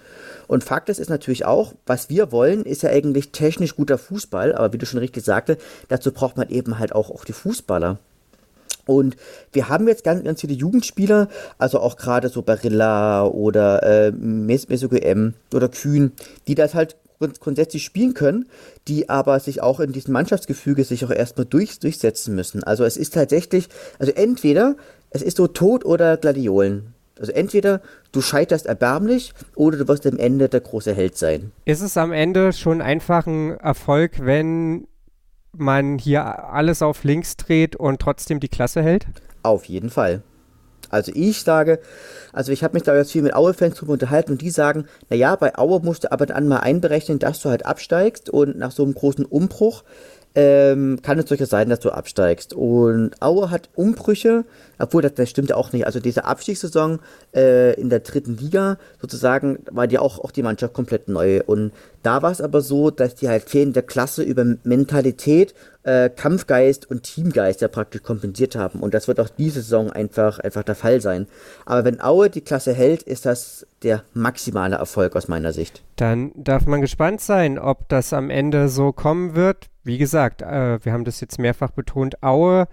Und 0.47 0.63
Fakt 0.63 0.89
ist, 0.89 0.99
ist 0.99 1.09
natürlich 1.09 1.45
auch, 1.45 1.73
was 1.85 2.09
wir 2.09 2.31
wollen, 2.31 2.63
ist 2.63 2.83
ja 2.83 2.89
eigentlich 2.89 3.31
technisch 3.31 3.75
guter 3.75 3.97
Fußball, 3.97 4.55
aber 4.55 4.73
wie 4.73 4.77
du 4.77 4.85
schon 4.85 4.99
richtig 4.99 5.23
sagte, 5.23 5.57
dazu 5.89 6.11
braucht 6.11 6.37
man 6.37 6.49
eben 6.49 6.79
halt 6.79 6.93
auch, 6.93 7.09
auch 7.09 7.25
die 7.25 7.33
Fußballer. 7.33 7.99
Und 8.87 9.15
wir 9.51 9.69
haben 9.69 9.87
jetzt 9.87 10.03
ganz, 10.03 10.23
ganz 10.23 10.41
viele 10.41 10.53
Jugendspieler, 10.53 11.27
also 11.59 11.79
auch 11.79 11.97
gerade 11.97 12.29
so 12.29 12.41
Barilla 12.41 13.25
oder 13.25 13.83
äh, 13.83 14.11
Mesugo 14.11 14.95
M 14.95 15.35
oder 15.53 15.69
Kühn, 15.69 16.13
die 16.47 16.55
das 16.55 16.73
halt 16.73 16.95
grundsätzlich 17.39 17.83
spielen 17.83 18.13
können, 18.13 18.47
die 18.87 19.09
aber 19.09 19.39
sich 19.39 19.61
auch 19.61 19.79
in 19.79 19.91
diesem 19.91 20.13
Mannschaftsgefüge 20.13 20.83
sich 20.83 21.03
auch 21.05 21.11
erstmal 21.11 21.45
durch, 21.45 21.79
durchsetzen 21.79 22.35
müssen. 22.35 22.63
Also 22.63 22.83
es 22.83 22.97
ist 22.97 23.13
tatsächlich, 23.13 23.69
also 23.99 24.11
entweder 24.13 24.75
es 25.09 25.21
ist 25.21 25.37
so 25.37 25.47
Tod 25.47 25.85
oder 25.85 26.17
Gladiolen. 26.17 26.93
Also 27.19 27.31
entweder 27.31 27.81
du 28.11 28.21
scheiterst 28.21 28.67
erbärmlich 28.67 29.33
oder 29.55 29.77
du 29.77 29.87
wirst 29.87 30.05
am 30.05 30.17
Ende 30.17 30.49
der 30.49 30.59
große 30.59 30.93
Held 30.93 31.17
sein. 31.17 31.51
Ist 31.65 31.81
es 31.81 31.97
am 31.97 32.11
Ende 32.11 32.53
schon 32.53 32.81
einfach 32.81 33.25
ein 33.25 33.57
Erfolg, 33.57 34.23
wenn 34.23 34.87
man 35.59 35.97
hier 35.97 36.49
alles 36.49 36.81
auf 36.81 37.03
links 37.03 37.37
dreht 37.37 37.75
und 37.75 37.99
trotzdem 37.99 38.39
die 38.39 38.49
Klasse 38.49 38.81
hält? 38.81 39.07
Auf 39.43 39.65
jeden 39.65 39.89
Fall. 39.89 40.23
Also 40.89 41.11
ich 41.13 41.41
sage, 41.41 41.79
also 42.31 42.51
ich 42.51 42.63
habe 42.63 42.75
mich 42.75 42.83
da 42.83 42.95
jetzt 42.95 43.11
viel 43.11 43.21
mit 43.21 43.35
Aue-Fans 43.35 43.75
drüber 43.75 43.93
unterhalten 43.93 44.31
und 44.31 44.41
die 44.41 44.49
sagen, 44.49 44.85
naja, 45.09 45.35
bei 45.35 45.57
Aue 45.57 45.81
musst 45.81 46.05
du 46.05 46.11
aber 46.11 46.25
dann 46.25 46.47
mal 46.47 46.59
einberechnen, 46.59 47.19
dass 47.19 47.41
du 47.41 47.49
halt 47.49 47.65
absteigst 47.65 48.29
und 48.29 48.57
nach 48.57 48.71
so 48.71 48.83
einem 48.83 48.93
großen 48.93 49.25
Umbruch 49.25 49.83
ähm, 50.37 50.99
kann 51.01 51.17
es 51.17 51.25
durchaus 51.25 51.49
sein, 51.49 51.67
dass 51.67 51.79
du 51.79 51.89
absteigst. 51.89 52.53
Und 52.53 53.19
Aue 53.23 53.49
hat 53.49 53.69
Umbrüche, 53.73 54.45
obwohl 54.77 55.01
das, 55.01 55.15
das 55.15 55.31
stimmt 55.31 55.49
ja 55.49 55.55
auch 55.55 55.73
nicht. 55.73 55.87
Also 55.87 55.99
diese 55.99 56.25
Abstiegssaison 56.25 56.99
äh, 57.35 57.73
in 57.73 57.89
der 57.89 58.01
dritten 58.01 58.37
Liga 58.37 58.77
sozusagen 59.01 59.57
war 59.71 59.89
ja 59.89 59.99
auch, 59.99 60.19
auch 60.19 60.29
die 60.29 60.43
Mannschaft 60.43 60.75
komplett 60.75 61.07
neu. 61.07 61.41
Und 61.43 61.71
da 62.03 62.21
war 62.21 62.31
es 62.31 62.39
aber 62.39 62.61
so, 62.61 62.91
dass 62.91 63.15
die 63.15 63.29
halt 63.29 63.49
fehlende 63.49 63.81
Klasse 63.81 64.21
über 64.21 64.45
Mentalität, 64.63 65.55
äh, 65.81 66.11
Kampfgeist 66.11 66.87
und 66.91 67.01
Teamgeist 67.01 67.61
ja 67.61 67.67
praktisch 67.67 68.03
kompensiert 68.03 68.55
haben. 68.55 68.81
Und 68.81 68.93
das 68.93 69.07
wird 69.07 69.19
auch 69.19 69.29
diese 69.29 69.61
Saison 69.61 69.91
einfach, 69.91 70.37
einfach 70.37 70.61
der 70.61 70.75
Fall 70.75 71.01
sein. 71.01 71.25
Aber 71.65 71.83
wenn 71.83 71.99
Aue 71.99 72.29
die 72.29 72.41
Klasse 72.41 72.73
hält, 72.73 73.01
ist 73.01 73.25
das 73.25 73.65
der 73.81 74.03
maximale 74.13 74.75
Erfolg 74.75 75.15
aus 75.15 75.27
meiner 75.27 75.51
Sicht. 75.51 75.81
Dann 75.95 76.31
darf 76.35 76.67
man 76.67 76.81
gespannt 76.81 77.21
sein, 77.21 77.57
ob 77.57 77.89
das 77.89 78.13
am 78.13 78.29
Ende 78.29 78.69
so 78.69 78.91
kommen 78.91 79.33
wird 79.33 79.67
wie 79.87 79.97
gesagt, 79.97 80.41
äh, 80.43 80.83
wir 80.83 80.93
haben 80.93 81.05
das 81.05 81.21
jetzt 81.21 81.39
mehrfach 81.39 81.71
betont, 81.71 82.21
Aue 82.21 82.67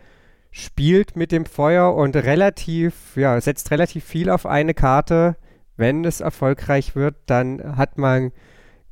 spielt 0.51 1.17
mit 1.17 1.33
dem 1.33 1.47
Feuer 1.47 1.95
und 1.95 2.15
relativ, 2.15 3.17
ja, 3.17 3.41
setzt 3.41 3.71
relativ 3.71 4.05
viel 4.05 4.31
auf 4.31 4.47
eine 4.47 4.75
Karte. 4.75 5.37
Wenn 5.77 6.05
es 6.05 6.21
erfolgreich 6.21 6.95
wird, 6.95 7.17
dann 7.27 7.77
hat 7.77 7.99
man, 7.99 8.31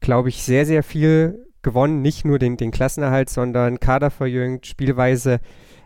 glaube 0.01 0.29
ich, 0.29 0.43
sehr, 0.43 0.67
sehr 0.67 0.83
viel 0.83 1.47
gewonnen. 1.63 2.03
Nicht 2.03 2.25
nur 2.25 2.41
den, 2.41 2.57
den 2.57 2.73
Klassenerhalt, 2.73 3.31
sondern 3.31 3.79
Kader 3.79 4.11
verjüngt, 4.11 4.67
Spielweise 4.67 5.39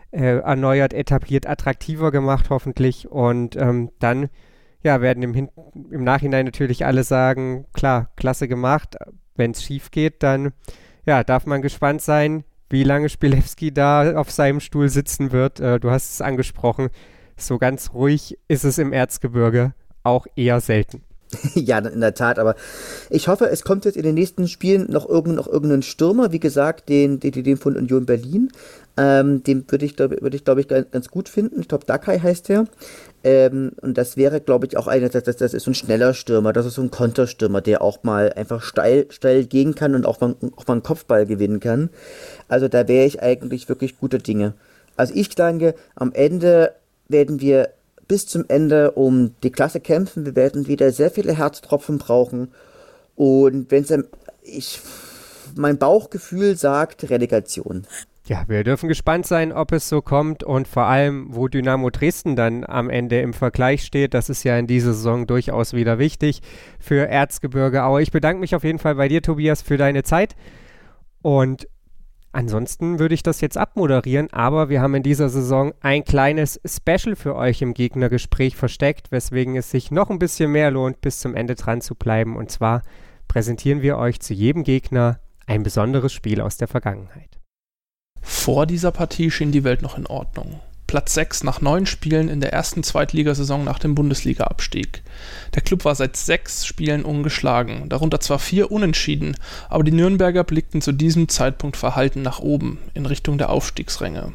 äh, 0.09 0.37
erneuert, 0.39 0.93
etabliert, 0.93 1.45
attraktiver 1.45 2.11
gemacht, 2.11 2.49
hoffentlich. 2.49 3.11
Und 3.11 3.55
ähm, 3.55 3.91
dann 3.99 4.29
ja, 4.81 5.01
werden 5.01 5.21
im, 5.21 5.35
Hin 5.35 5.49
im 5.91 6.03
Nachhinein 6.03 6.45
natürlich 6.45 6.85
alle 6.85 7.03
sagen, 7.03 7.65
klar, 7.73 8.09
klasse 8.15 8.47
gemacht. 8.47 8.95
Wenn 9.35 9.51
es 9.51 9.63
schief 9.63 9.91
geht, 9.91 10.23
dann 10.23 10.53
ja, 11.07 11.23
darf 11.23 11.45
man 11.45 11.61
gespannt 11.61 12.01
sein, 12.01 12.43
wie 12.69 12.83
lange 12.83 13.09
Spilewski 13.09 13.73
da 13.73 14.17
auf 14.17 14.29
seinem 14.29 14.59
Stuhl 14.59 14.89
sitzen 14.89 15.31
wird. 15.31 15.59
Äh, 15.59 15.79
du 15.79 15.89
hast 15.89 16.13
es 16.13 16.21
angesprochen. 16.21 16.89
So 17.37 17.57
ganz 17.57 17.93
ruhig 17.93 18.37
ist 18.47 18.65
es 18.65 18.77
im 18.77 18.91
Erzgebirge 18.93 19.73
auch 20.03 20.27
eher 20.35 20.59
selten. 20.59 21.03
ja, 21.55 21.79
in 21.79 21.99
der 21.99 22.13
Tat, 22.13 22.39
aber 22.39 22.55
ich 23.09 23.27
hoffe, 23.27 23.49
es 23.49 23.63
kommt 23.63 23.85
jetzt 23.85 23.97
in 23.97 24.03
den 24.03 24.15
nächsten 24.15 24.47
Spielen 24.47 24.89
noch, 24.89 25.07
irgend, 25.07 25.35
noch 25.35 25.47
irgendein 25.47 25.81
Stürmer, 25.81 26.31
wie 26.31 26.39
gesagt, 26.39 26.89
den, 26.89 27.19
den, 27.19 27.31
den 27.31 27.57
von 27.57 27.75
Union 27.75 28.05
Berlin. 28.05 28.49
Ähm, 28.99 29.43
den 29.43 29.63
würde 29.69 29.85
ich, 29.85 29.99
würd 29.99 30.33
ich 30.33 30.43
glaube 30.43 30.61
ich, 30.61 30.67
ganz, 30.67 31.09
gut 31.09 31.29
finden. 31.29 31.59
Ich 31.59 31.67
glaube, 31.67 31.85
Dakai 31.85 32.17
heißt 32.17 32.49
der. 32.49 32.65
Ähm, 33.23 33.73
und 33.81 33.97
das 33.97 34.17
wäre, 34.17 34.41
glaube 34.41 34.65
ich, 34.65 34.75
auch 34.75 34.87
einer, 34.87 35.09
das, 35.09 35.23
das 35.23 35.53
ist 35.53 35.63
so 35.63 35.71
ein 35.71 35.75
schneller 35.75 36.15
Stürmer, 36.15 36.51
das 36.51 36.65
ist 36.65 36.75
so 36.75 36.81
ein 36.81 36.89
Konterstürmer, 36.89 37.61
der 37.61 37.81
auch 37.83 38.03
mal 38.03 38.33
einfach 38.33 38.63
steil, 38.63 39.05
steil 39.09 39.45
gehen 39.45 39.75
kann 39.75 39.93
und 39.93 40.05
auch 40.05 40.19
mal, 40.19 40.35
auch 40.55 40.65
mal 40.65 40.73
einen 40.73 40.83
Kopfball 40.83 41.27
gewinnen 41.27 41.59
kann. 41.59 41.89
Also 42.47 42.67
da 42.67 42.87
wäre 42.87 43.05
ich 43.05 43.21
eigentlich 43.21 43.69
wirklich 43.69 43.99
guter 43.99 44.17
Dinge. 44.17 44.53
Also 44.95 45.13
ich 45.15 45.29
denke, 45.29 45.75
am 45.95 46.11
Ende 46.13 46.73
werden 47.07 47.39
wir 47.39 47.69
bis 48.07 48.25
zum 48.25 48.45
Ende 48.47 48.91
um 48.91 49.33
die 49.43 49.51
Klasse 49.51 49.79
kämpfen. 49.79 50.25
Wir 50.25 50.35
werden 50.35 50.67
wieder 50.67 50.91
sehr 50.91 51.11
viele 51.11 51.33
Herztropfen 51.33 51.97
brauchen. 51.97 52.49
Und 53.15 53.71
wenn 53.71 53.83
es 53.83 53.93
ich 54.43 54.79
mein 55.55 55.77
Bauchgefühl 55.77 56.55
sagt 56.55 57.09
Relegation. 57.09 57.85
Ja, 58.25 58.43
wir 58.47 58.65
dürfen 58.65 58.89
gespannt 58.89 59.25
sein, 59.25 59.53
ob 59.53 59.71
es 59.71 59.87
so 59.87 60.01
kommt 60.01 60.43
und 60.43 60.67
vor 60.67 60.83
allem, 60.83 61.27
wo 61.29 61.47
Dynamo 61.47 61.89
Dresden 61.89 62.35
dann 62.35 62.65
am 62.65 62.89
Ende 62.89 63.21
im 63.21 63.33
Vergleich 63.33 63.83
steht. 63.83 64.13
Das 64.13 64.29
ist 64.29 64.43
ja 64.43 64.57
in 64.57 64.67
dieser 64.67 64.93
Saison 64.93 65.27
durchaus 65.27 65.71
wieder 65.71 65.97
wichtig 65.97 66.41
für 66.77 67.07
Erzgebirge 67.07 67.83
Aue. 67.83 68.01
Ich 68.01 68.11
bedanke 68.11 68.41
mich 68.41 68.53
auf 68.53 68.65
jeden 68.65 68.79
Fall 68.79 68.95
bei 68.95 69.07
dir, 69.07 69.21
Tobias, 69.21 69.61
für 69.61 69.77
deine 69.77 70.03
Zeit 70.03 70.35
und 71.21 71.67
ansonsten 72.37 72.99
würde 72.99 73.15
ich 73.15 73.23
das 73.23 73.41
jetzt 73.41 73.57
abmoderieren, 73.57 74.31
aber 74.31 74.69
wir 74.69 74.81
haben 74.81 74.93
in 74.93 75.03
dieser 75.03 75.27
Saison 75.27 75.73
ein 75.81 76.05
kleines 76.05 76.61
Special 76.63 77.15
für 77.15 77.35
euch 77.35 77.61
im 77.63 77.73
Gegnergespräch 77.73 78.55
versteckt, 78.55 79.11
weswegen 79.11 79.55
es 79.55 79.71
sich 79.71 79.89
noch 79.89 80.11
ein 80.11 80.19
bisschen 80.19 80.51
mehr 80.51 80.69
lohnt, 80.69 81.01
bis 81.01 81.19
zum 81.19 81.35
Ende 81.35 81.55
dran 81.55 81.81
zu 81.81 81.95
bleiben. 81.95 82.37
Und 82.37 82.51
zwar 82.51 82.83
präsentieren 83.27 83.81
wir 83.81 83.97
euch 83.97 84.19
zu 84.19 84.33
jedem 84.33 84.63
Gegner 84.63 85.19
ein 85.47 85.63
besonderes 85.63 86.13
Spiel 86.13 86.39
aus 86.39 86.57
der 86.57 86.67
Vergangenheit. 86.67 87.39
Vor 88.21 88.67
dieser 88.67 88.91
Partie 88.91 89.31
schien 89.31 89.51
die 89.51 89.63
Welt 89.63 89.81
noch 89.81 89.97
in 89.97 90.05
Ordnung. 90.05 90.59
Platz 90.87 91.13
6 91.15 91.43
nach 91.43 91.59
neun 91.59 91.85
Spielen 91.85 92.29
in 92.29 92.39
der 92.39 92.53
ersten 92.53 92.81
Zweitligasaison 92.81 93.65
nach 93.65 93.77
dem 93.77 93.93
Bundesliga-Abstieg. 93.93 95.03
Der 95.53 95.61
Klub 95.61 95.83
war 95.83 95.95
seit 95.95 96.15
sechs 96.15 96.65
Spielen 96.65 97.03
ungeschlagen, 97.03 97.89
darunter 97.89 98.21
zwar 98.21 98.39
vier 98.39 98.71
Unentschieden, 98.71 99.35
aber 99.69 99.83
die 99.83 99.91
Nürnberger 99.91 100.45
blickten 100.45 100.81
zu 100.81 100.93
diesem 100.93 101.27
Zeitpunkt 101.27 101.75
verhalten 101.75 102.21
nach 102.21 102.39
oben, 102.39 102.79
in 102.93 103.05
Richtung 103.05 103.37
der 103.37 103.49
Aufstiegsränge. 103.49 104.33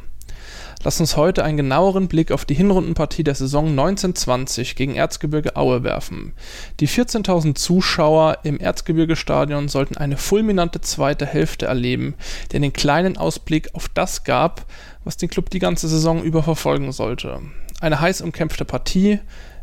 Lass 0.83 0.99
uns 0.99 1.15
heute 1.15 1.45
einen 1.45 1.55
genaueren 1.55 2.09
Blick 2.09 2.31
auf 2.33 2.43
die 2.43 2.55
Hinrundenpartie 2.55 3.23
der 3.23 3.35
Saison 3.35 3.67
1920 3.67 4.75
gegen 4.75 4.95
Erzgebirge 4.95 5.55
Aue 5.55 5.83
werfen. 5.83 6.33
Die 6.81 6.89
14.000 6.89 7.55
Zuschauer 7.55 8.39
im 8.43 8.59
Erzgebirge-Stadion 8.59 9.69
sollten 9.69 9.95
eine 9.95 10.17
fulminante 10.17 10.81
zweite 10.81 11.25
Hälfte 11.25 11.67
erleben, 11.67 12.15
die 12.51 12.57
einen 12.57 12.73
kleinen 12.73 13.15
Ausblick 13.15 13.73
auf 13.73 13.87
das 13.87 14.25
gab, 14.25 14.65
was 15.05 15.15
den 15.15 15.29
Club 15.29 15.49
die 15.49 15.59
ganze 15.59 15.87
Saison 15.87 16.21
über 16.21 16.43
verfolgen 16.43 16.91
sollte. 16.91 17.39
Eine 17.79 18.01
heiß 18.01 18.19
umkämpfte 18.19 18.65
Partie 18.65 19.19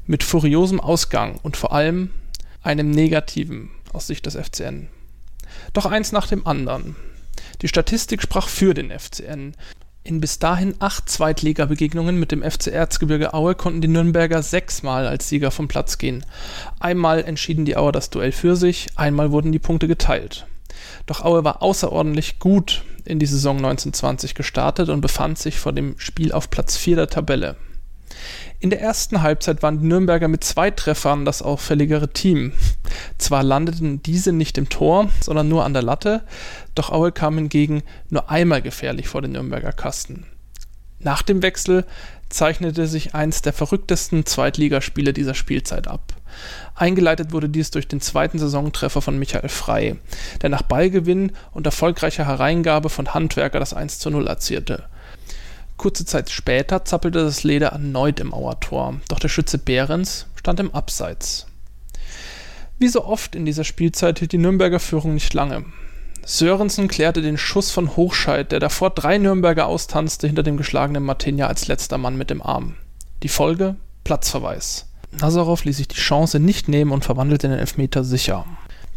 mit 0.06 0.24
furiosem 0.24 0.80
Ausgang 0.80 1.38
und 1.42 1.58
vor 1.58 1.74
allem 1.74 2.10
einem 2.62 2.90
negativen 2.90 3.70
aus 3.92 4.06
Sicht 4.06 4.24
des 4.24 4.36
FCN. 4.36 4.88
Doch 5.74 5.84
eins 5.84 6.12
nach 6.12 6.28
dem 6.28 6.46
anderen. 6.46 6.96
Die 7.60 7.68
Statistik 7.68 8.22
sprach 8.22 8.48
für 8.48 8.72
den 8.72 8.90
FCN. 8.90 9.54
In 10.10 10.20
bis 10.20 10.40
dahin 10.40 10.74
acht 10.80 11.08
Zweitligabegegnungen 11.08 12.18
mit 12.18 12.32
dem 12.32 12.42
FC 12.42 12.66
Erzgebirge 12.66 13.32
Aue 13.32 13.54
konnten 13.54 13.80
die 13.80 13.86
Nürnberger 13.86 14.42
sechsmal 14.42 15.06
als 15.06 15.28
Sieger 15.28 15.52
vom 15.52 15.68
Platz 15.68 15.98
gehen. 15.98 16.26
Einmal 16.80 17.22
entschieden 17.22 17.64
die 17.64 17.76
Auer 17.76 17.92
das 17.92 18.10
Duell 18.10 18.32
für 18.32 18.56
sich, 18.56 18.88
einmal 18.96 19.30
wurden 19.30 19.52
die 19.52 19.60
Punkte 19.60 19.86
geteilt. 19.86 20.48
Doch 21.06 21.24
Aue 21.24 21.44
war 21.44 21.62
außerordentlich 21.62 22.40
gut 22.40 22.82
in 23.04 23.20
die 23.20 23.26
Saison 23.26 23.58
1920 23.58 24.34
gestartet 24.34 24.88
und 24.88 25.00
befand 25.00 25.38
sich 25.38 25.60
vor 25.60 25.72
dem 25.72 25.96
Spiel 25.96 26.32
auf 26.32 26.50
Platz 26.50 26.76
4 26.76 26.96
der 26.96 27.06
Tabelle. 27.06 27.54
In 28.58 28.70
der 28.70 28.80
ersten 28.80 29.22
Halbzeit 29.22 29.62
waren 29.62 29.80
die 29.80 29.86
Nürnberger 29.86 30.28
mit 30.28 30.44
zwei 30.44 30.70
Treffern 30.70 31.24
das 31.24 31.42
auffälligere 31.42 32.12
Team. 32.12 32.52
Zwar 33.18 33.42
landeten 33.42 34.02
diese 34.02 34.32
nicht 34.32 34.58
im 34.58 34.68
Tor, 34.68 35.08
sondern 35.20 35.48
nur 35.48 35.64
an 35.64 35.72
der 35.72 35.82
Latte, 35.82 36.22
doch 36.74 36.90
Aue 36.90 37.12
kam 37.12 37.36
hingegen 37.36 37.82
nur 38.10 38.30
einmal 38.30 38.62
gefährlich 38.62 39.08
vor 39.08 39.22
den 39.22 39.32
Nürnberger 39.32 39.72
Kasten. 39.72 40.26
Nach 40.98 41.22
dem 41.22 41.42
Wechsel 41.42 41.86
zeichnete 42.28 42.86
sich 42.86 43.14
eins 43.14 43.42
der 43.42 43.52
verrücktesten 43.52 44.26
Zweitligaspiele 44.26 45.12
dieser 45.12 45.34
Spielzeit 45.34 45.88
ab. 45.88 46.14
Eingeleitet 46.74 47.32
wurde 47.32 47.48
dies 47.48 47.70
durch 47.70 47.88
den 47.88 48.00
zweiten 48.00 48.38
Saisontreffer 48.38 49.02
von 49.02 49.18
Michael 49.18 49.48
Frey, 49.48 49.96
der 50.42 50.50
nach 50.50 50.62
Ballgewinn 50.62 51.32
und 51.52 51.66
erfolgreicher 51.66 52.26
Hereingabe 52.26 52.88
von 52.88 53.12
Handwerker 53.14 53.58
das 53.58 53.74
1 53.74 53.98
zu 53.98 54.10
0 54.10 54.26
erzielte. 54.26 54.84
Kurze 55.80 56.04
Zeit 56.04 56.28
später 56.28 56.84
zappelte 56.84 57.24
das 57.24 57.42
Leder 57.42 57.68
erneut 57.68 58.20
im 58.20 58.34
Auertor, 58.34 59.00
doch 59.08 59.18
der 59.18 59.30
Schütze 59.30 59.56
Behrens 59.56 60.26
stand 60.36 60.60
im 60.60 60.74
Abseits. 60.74 61.46
Wie 62.78 62.88
so 62.88 63.02
oft 63.02 63.34
in 63.34 63.46
dieser 63.46 63.64
Spielzeit 63.64 64.18
hielt 64.18 64.32
die 64.32 64.36
Nürnberger 64.36 64.78
Führung 64.78 65.14
nicht 65.14 65.32
lange. 65.32 65.64
Sörensen 66.22 66.86
klärte 66.86 67.22
den 67.22 67.38
Schuss 67.38 67.70
von 67.70 67.96
Hochscheid, 67.96 68.52
der 68.52 68.60
davor 68.60 68.90
drei 68.90 69.16
Nürnberger 69.16 69.68
austanzte, 69.68 70.26
hinter 70.26 70.42
dem 70.42 70.58
geschlagenen 70.58 71.02
Martinia 71.02 71.46
als 71.46 71.66
letzter 71.66 71.96
Mann 71.96 72.18
mit 72.18 72.28
dem 72.28 72.42
Arm. 72.42 72.74
Die 73.22 73.28
Folge? 73.28 73.76
Platzverweis. 74.04 74.84
Nazarov 75.12 75.64
ließ 75.64 75.78
sich 75.78 75.88
die 75.88 75.96
Chance 75.96 76.40
nicht 76.40 76.68
nehmen 76.68 76.92
und 76.92 77.06
verwandelte 77.06 77.48
den 77.48 77.58
Elfmeter 77.58 78.04
sicher. 78.04 78.44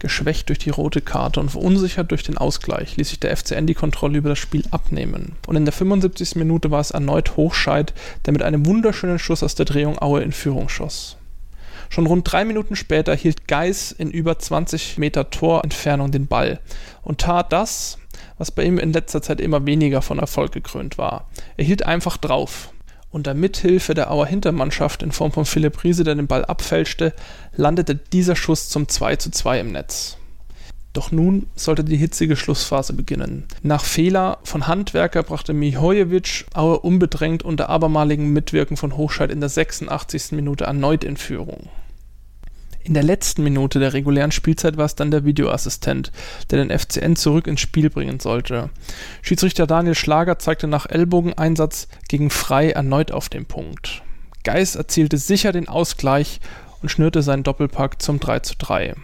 Geschwächt 0.03 0.49
durch 0.49 0.59
die 0.59 0.69
rote 0.69 0.99
Karte 0.99 1.39
und 1.39 1.49
verunsichert 1.49 2.11
durch 2.11 2.23
den 2.23 2.37
Ausgleich 2.37 2.97
ließ 2.97 3.07
sich 3.07 3.21
der 3.21 3.35
FCN 3.35 3.67
die 3.67 3.73
Kontrolle 3.73 4.17
über 4.17 4.27
das 4.27 4.37
Spiel 4.37 4.65
abnehmen. 4.69 5.37
Und 5.47 5.55
in 5.55 5.63
der 5.63 5.71
75. 5.71 6.35
Minute 6.35 6.71
war 6.71 6.81
es 6.81 6.91
erneut 6.91 7.37
Hochscheid, 7.37 7.93
der 8.25 8.33
mit 8.33 8.43
einem 8.43 8.65
wunderschönen 8.65 9.17
Schuss 9.17 9.43
aus 9.43 9.55
der 9.55 9.65
Drehung 9.65 9.97
Aue 10.01 10.21
in 10.21 10.33
Führung 10.33 10.67
schoss. 10.67 11.15
Schon 11.87 12.05
rund 12.05 12.29
drei 12.29 12.43
Minuten 12.43 12.75
später 12.75 13.15
hielt 13.15 13.47
Geis 13.47 13.93
in 13.93 14.11
über 14.11 14.37
20 14.37 14.97
Meter 14.97 15.29
Torentfernung 15.29 16.11
den 16.11 16.27
Ball 16.27 16.59
und 17.01 17.21
tat 17.21 17.53
das, 17.53 17.97
was 18.37 18.51
bei 18.51 18.65
ihm 18.65 18.79
in 18.79 18.91
letzter 18.91 19.21
Zeit 19.21 19.39
immer 19.39 19.65
weniger 19.65 20.01
von 20.01 20.19
Erfolg 20.19 20.51
gekrönt 20.51 20.97
war. 20.97 21.29
Er 21.55 21.63
hielt 21.63 21.85
einfach 21.85 22.17
drauf. 22.17 22.72
Unter 23.13 23.36
Mithilfe 23.36 23.93
der 23.93 24.10
Auer 24.10 24.26
Hintermannschaft 24.26 25.04
in 25.04 25.12
Form 25.12 25.32
von 25.32 25.45
Philipp 25.45 25.84
Riese, 25.84 26.04
der 26.04 26.15
den 26.15 26.26
Ball 26.26 26.43
abfälschte, 26.45 27.13
landete 27.56 27.93
dieser 27.95 28.36
Schuss 28.36 28.69
zum 28.69 28.88
2 28.88 29.17
zu 29.17 29.30
2 29.30 29.60
im 29.60 29.71
Netz. 29.71 30.17
Doch 30.93 31.12
nun 31.12 31.45
sollte 31.54 31.84
die 31.84 31.95
hitzige 31.95 32.36
Schlussphase 32.36 32.93
beginnen. 32.93 33.45
Nach 33.62 33.86
Fehler 33.86 34.39
von 34.43 34.65
Handwerker 34.65 35.21
brachte 35.21 35.54
Mihojevic 35.54 36.45
Aue 36.56 36.80
unbedrängt 36.80 37.43
unter 37.43 37.69
abermaligen 37.69 38.34
Mitwirken 38.34 38.78
von 38.78 38.97
Hochscheid 38.97 39.30
in 39.30 39.41
der 39.41 39.49
86. 39.49 40.32
Minute 40.32 40.63
erneut 40.63 41.04
in 41.04 41.15
Führung. 41.15 41.69
In 42.84 42.93
der 42.93 43.04
letzten 43.04 43.43
Minute 43.43 43.80
der 43.80 43.93
regulären 43.93 44.32
Spielzeit 44.32 44.76
war 44.76 44.86
es 44.86 44.96
dann 44.96 45.10
der 45.10 45.24
Videoassistent, 45.24 46.12
der 46.52 46.63
den 46.63 46.78
FCN 46.78 47.15
zurück 47.15 47.48
ins 47.48 47.62
Spiel 47.62 47.89
bringen 47.89 48.19
sollte. 48.19 48.69
Schiedsrichter 49.22 49.67
Daniel 49.67 49.96
Schlager 49.96 50.38
zeigte 50.38 50.67
nach 50.67 50.86
Ellbogeneinsatz 50.86 51.88
gegen 52.10 52.30
Frei 52.30 52.72
erneut 52.72 53.12
auf 53.12 53.30
den 53.30 53.46
Punkt. 53.46 54.04
Geis 54.43 54.76
erzielte 54.76 55.17
sicher 55.17 55.54
den 55.54 55.69
Ausgleich 55.69 56.41
und 56.82 56.89
schnürte 56.89 57.22
seinen 57.22 57.43
Doppelpack 57.43 58.02
zum 58.02 58.19
3 58.19 58.39
zu 58.39 58.56
3. 58.58 58.96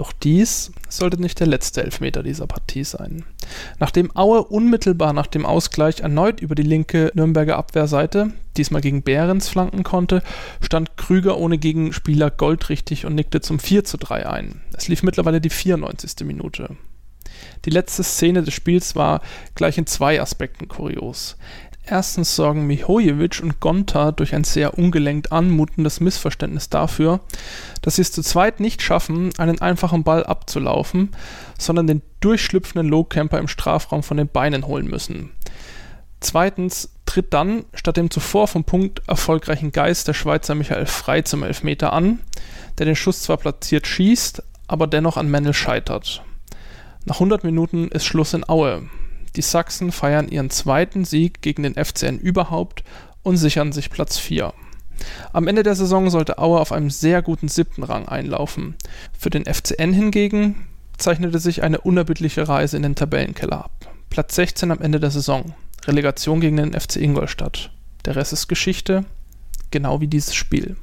Doch 0.00 0.12
dies 0.12 0.72
sollte 0.88 1.20
nicht 1.20 1.40
der 1.40 1.46
letzte 1.46 1.82
Elfmeter 1.82 2.22
dieser 2.22 2.46
Partie 2.46 2.84
sein. 2.84 3.22
Nachdem 3.80 4.16
Aue 4.16 4.42
unmittelbar 4.44 5.12
nach 5.12 5.26
dem 5.26 5.44
Ausgleich 5.44 6.00
erneut 6.00 6.40
über 6.40 6.54
die 6.54 6.62
linke 6.62 7.12
Nürnberger 7.12 7.58
Abwehrseite, 7.58 8.32
diesmal 8.56 8.80
gegen 8.80 9.02
Behrens 9.02 9.50
flanken 9.50 9.82
konnte, 9.82 10.22
stand 10.62 10.96
Krüger 10.96 11.36
ohne 11.36 11.58
Gegenspieler 11.58 12.30
goldrichtig 12.30 13.04
und 13.04 13.14
nickte 13.14 13.42
zum 13.42 13.58
4 13.58 13.84
zu 13.84 13.98
3 13.98 14.26
ein. 14.26 14.62
Es 14.74 14.88
lief 14.88 15.02
mittlerweile 15.02 15.42
die 15.42 15.50
94. 15.50 16.26
Minute. 16.26 16.78
Die 17.66 17.70
letzte 17.70 18.02
Szene 18.02 18.42
des 18.42 18.54
Spiels 18.54 18.96
war 18.96 19.20
gleich 19.54 19.76
in 19.76 19.86
zwei 19.86 20.18
Aspekten 20.18 20.66
kurios. 20.66 21.36
Erstens 21.84 22.36
sorgen 22.36 22.66
Mihojevic 22.66 23.40
und 23.42 23.58
Gonta 23.58 24.12
durch 24.12 24.34
ein 24.34 24.44
sehr 24.44 24.78
ungelenkt 24.78 25.32
anmutendes 25.32 26.00
Missverständnis 26.00 26.68
dafür, 26.68 27.20
dass 27.82 27.96
sie 27.96 28.02
es 28.02 28.12
zu 28.12 28.22
zweit 28.22 28.60
nicht 28.60 28.82
schaffen, 28.82 29.30
einen 29.38 29.60
einfachen 29.60 30.04
Ball 30.04 30.24
abzulaufen, 30.24 31.10
sondern 31.58 31.86
den 31.86 32.02
durchschlüpfenden 32.20 32.88
Lowcamper 32.88 33.38
im 33.38 33.48
Strafraum 33.48 34.02
von 34.02 34.18
den 34.18 34.28
Beinen 34.28 34.66
holen 34.66 34.86
müssen. 34.86 35.30
Zweitens 36.20 36.90
tritt 37.06 37.32
dann, 37.32 37.64
statt 37.74 37.96
dem 37.96 38.10
zuvor 38.10 38.46
vom 38.46 38.62
Punkt 38.62 39.02
erfolgreichen 39.08 39.72
Geist, 39.72 40.06
der 40.06 40.14
Schweizer 40.14 40.54
Michael 40.54 40.86
Frei 40.86 41.22
zum 41.22 41.42
Elfmeter 41.42 41.92
an, 41.92 42.20
der 42.78 42.86
den 42.86 42.94
Schuss 42.94 43.22
zwar 43.22 43.38
platziert 43.38 43.86
schießt, 43.86 44.42
aber 44.68 44.86
dennoch 44.86 45.16
an 45.16 45.28
Mendel 45.28 45.54
scheitert. 45.54 46.22
Nach 47.06 47.16
100 47.16 47.42
Minuten 47.42 47.88
ist 47.88 48.04
Schluss 48.04 48.34
in 48.34 48.48
Aue. 48.48 48.88
Die 49.36 49.42
Sachsen 49.42 49.92
feiern 49.92 50.28
ihren 50.28 50.50
zweiten 50.50 51.04
Sieg 51.04 51.40
gegen 51.42 51.62
den 51.62 51.74
FCN 51.74 52.18
überhaupt 52.18 52.84
und 53.22 53.36
sichern 53.36 53.72
sich 53.72 53.90
Platz 53.90 54.18
4. 54.18 54.52
Am 55.32 55.48
Ende 55.48 55.62
der 55.62 55.74
Saison 55.74 56.10
sollte 56.10 56.38
Aue 56.38 56.60
auf 56.60 56.72
einem 56.72 56.90
sehr 56.90 57.22
guten 57.22 57.48
siebten 57.48 57.82
Rang 57.82 58.08
einlaufen. 58.08 58.74
Für 59.18 59.30
den 59.30 59.44
FCN 59.44 59.92
hingegen 59.92 60.66
zeichnete 60.98 61.38
sich 61.38 61.62
eine 61.62 61.80
unerbittliche 61.80 62.48
Reise 62.48 62.76
in 62.76 62.82
den 62.82 62.94
Tabellenkeller 62.94 63.64
ab. 63.64 63.94
Platz 64.10 64.34
16 64.34 64.70
am 64.70 64.80
Ende 64.80 65.00
der 65.00 65.10
Saison. 65.10 65.54
Relegation 65.86 66.40
gegen 66.40 66.56
den 66.56 66.78
FC 66.78 66.96
Ingolstadt. 66.96 67.70
Der 68.04 68.16
Rest 68.16 68.32
ist 68.32 68.48
Geschichte, 68.48 69.04
genau 69.70 70.00
wie 70.00 70.08
dieses 70.08 70.34
Spiel. 70.34 70.76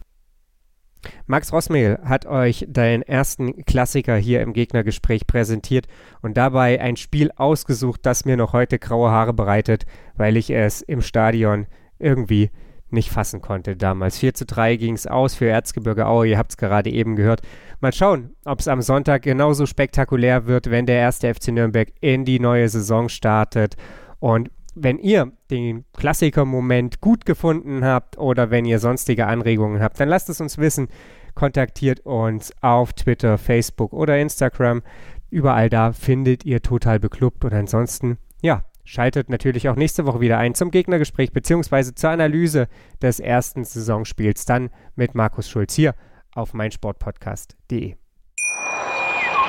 Max 1.26 1.54
Rossmehl 1.54 2.00
hat 2.04 2.26
euch 2.26 2.66
deinen 2.70 3.02
ersten 3.02 3.66
Klassiker 3.66 4.16
hier 4.16 4.42
im 4.42 4.54
Gegnergespräch 4.54 5.28
präsentiert 5.28 5.88
und 6.22 6.38
dabei 6.38 6.82
ein 6.82 6.98
Spiel 6.98 7.32
ausgesucht, 7.36 8.02
das 8.04 8.26
mir 8.26 8.38
noch 8.38 8.54
heute 8.54 8.80
graue 8.80 9.12
Haare 9.12 9.34
bereitet, 9.34 9.86
weil 10.16 10.38
ich 10.38 10.50
es 10.50 10.82
im 10.82 11.02
Stadion 11.02 11.68
irgendwie 12.00 12.52
nicht 12.90 13.10
fassen 13.10 13.42
konnte 13.42 13.76
damals. 13.76 14.18
4 14.18 14.34
zu 14.34 14.46
3 14.46 14.78
ging 14.78 14.94
es 14.94 15.08
aus 15.08 15.36
für 15.36 15.48
Erzgebirge 15.48 16.08
Aue, 16.08 16.28
ihr 16.28 16.38
habt 16.38 16.52
es 16.52 16.58
gerade 16.58 16.90
eben 16.90 17.16
gehört. 17.16 17.42
Mal 17.82 17.94
schauen, 17.94 18.36
ob 18.46 18.60
es 18.60 18.68
am 18.68 18.82
Sonntag 18.82 19.24
genauso 19.24 19.66
spektakulär 19.66 20.48
wird, 20.48 20.72
wenn 20.72 20.86
der 20.86 20.98
erste 20.98 21.34
FC 21.34 21.50
Nürnberg 21.50 21.90
in 22.00 22.26
die 22.26 22.40
neue 22.40 22.70
Saison 22.70 23.10
startet. 23.10 23.76
Und 24.20 24.50
wenn 24.84 24.98
ihr 24.98 25.32
den 25.50 25.86
Klassiker-Moment 25.94 27.02
gut 27.02 27.26
gefunden 27.26 27.84
habt 27.84 28.18
oder 28.18 28.52
wenn 28.52 28.66
ihr 28.66 28.80
sonstige 28.80 29.28
Anregungen 29.28 29.82
habt, 29.82 30.00
dann 30.00 30.10
lasst 30.10 30.30
es 30.30 30.42
uns 30.42 30.58
wissen. 30.58 30.88
Kontaktiert 31.36 32.00
uns 32.02 32.52
auf 32.62 32.94
Twitter, 32.94 33.38
Facebook 33.38 33.94
oder 33.94 34.18
Instagram. 34.18 34.82
Überall 35.30 35.70
da 35.70 35.92
findet 35.92 36.46
ihr 36.46 36.62
total 36.62 37.00
beklubbt. 37.00 37.46
Und 37.46 37.54
ansonsten, 37.54 38.18
ja, 38.42 38.64
Schaltet 38.90 39.30
natürlich 39.30 39.68
auch 39.68 39.76
nächste 39.76 40.06
Woche 40.06 40.22
wieder 40.22 40.38
ein 40.38 40.56
zum 40.56 40.72
Gegnergespräch 40.72 41.34
bzw. 41.34 41.94
zur 41.94 42.10
Analyse 42.10 42.70
des 43.02 43.20
ersten 43.20 43.66
Saisonspiels. 43.66 44.46
Dann 44.46 44.70
mit 44.96 45.14
Markus 45.14 45.50
Schulz 45.50 45.74
hier 45.74 45.94
auf 46.34 46.54
meinsportpodcast.de. 46.54 47.96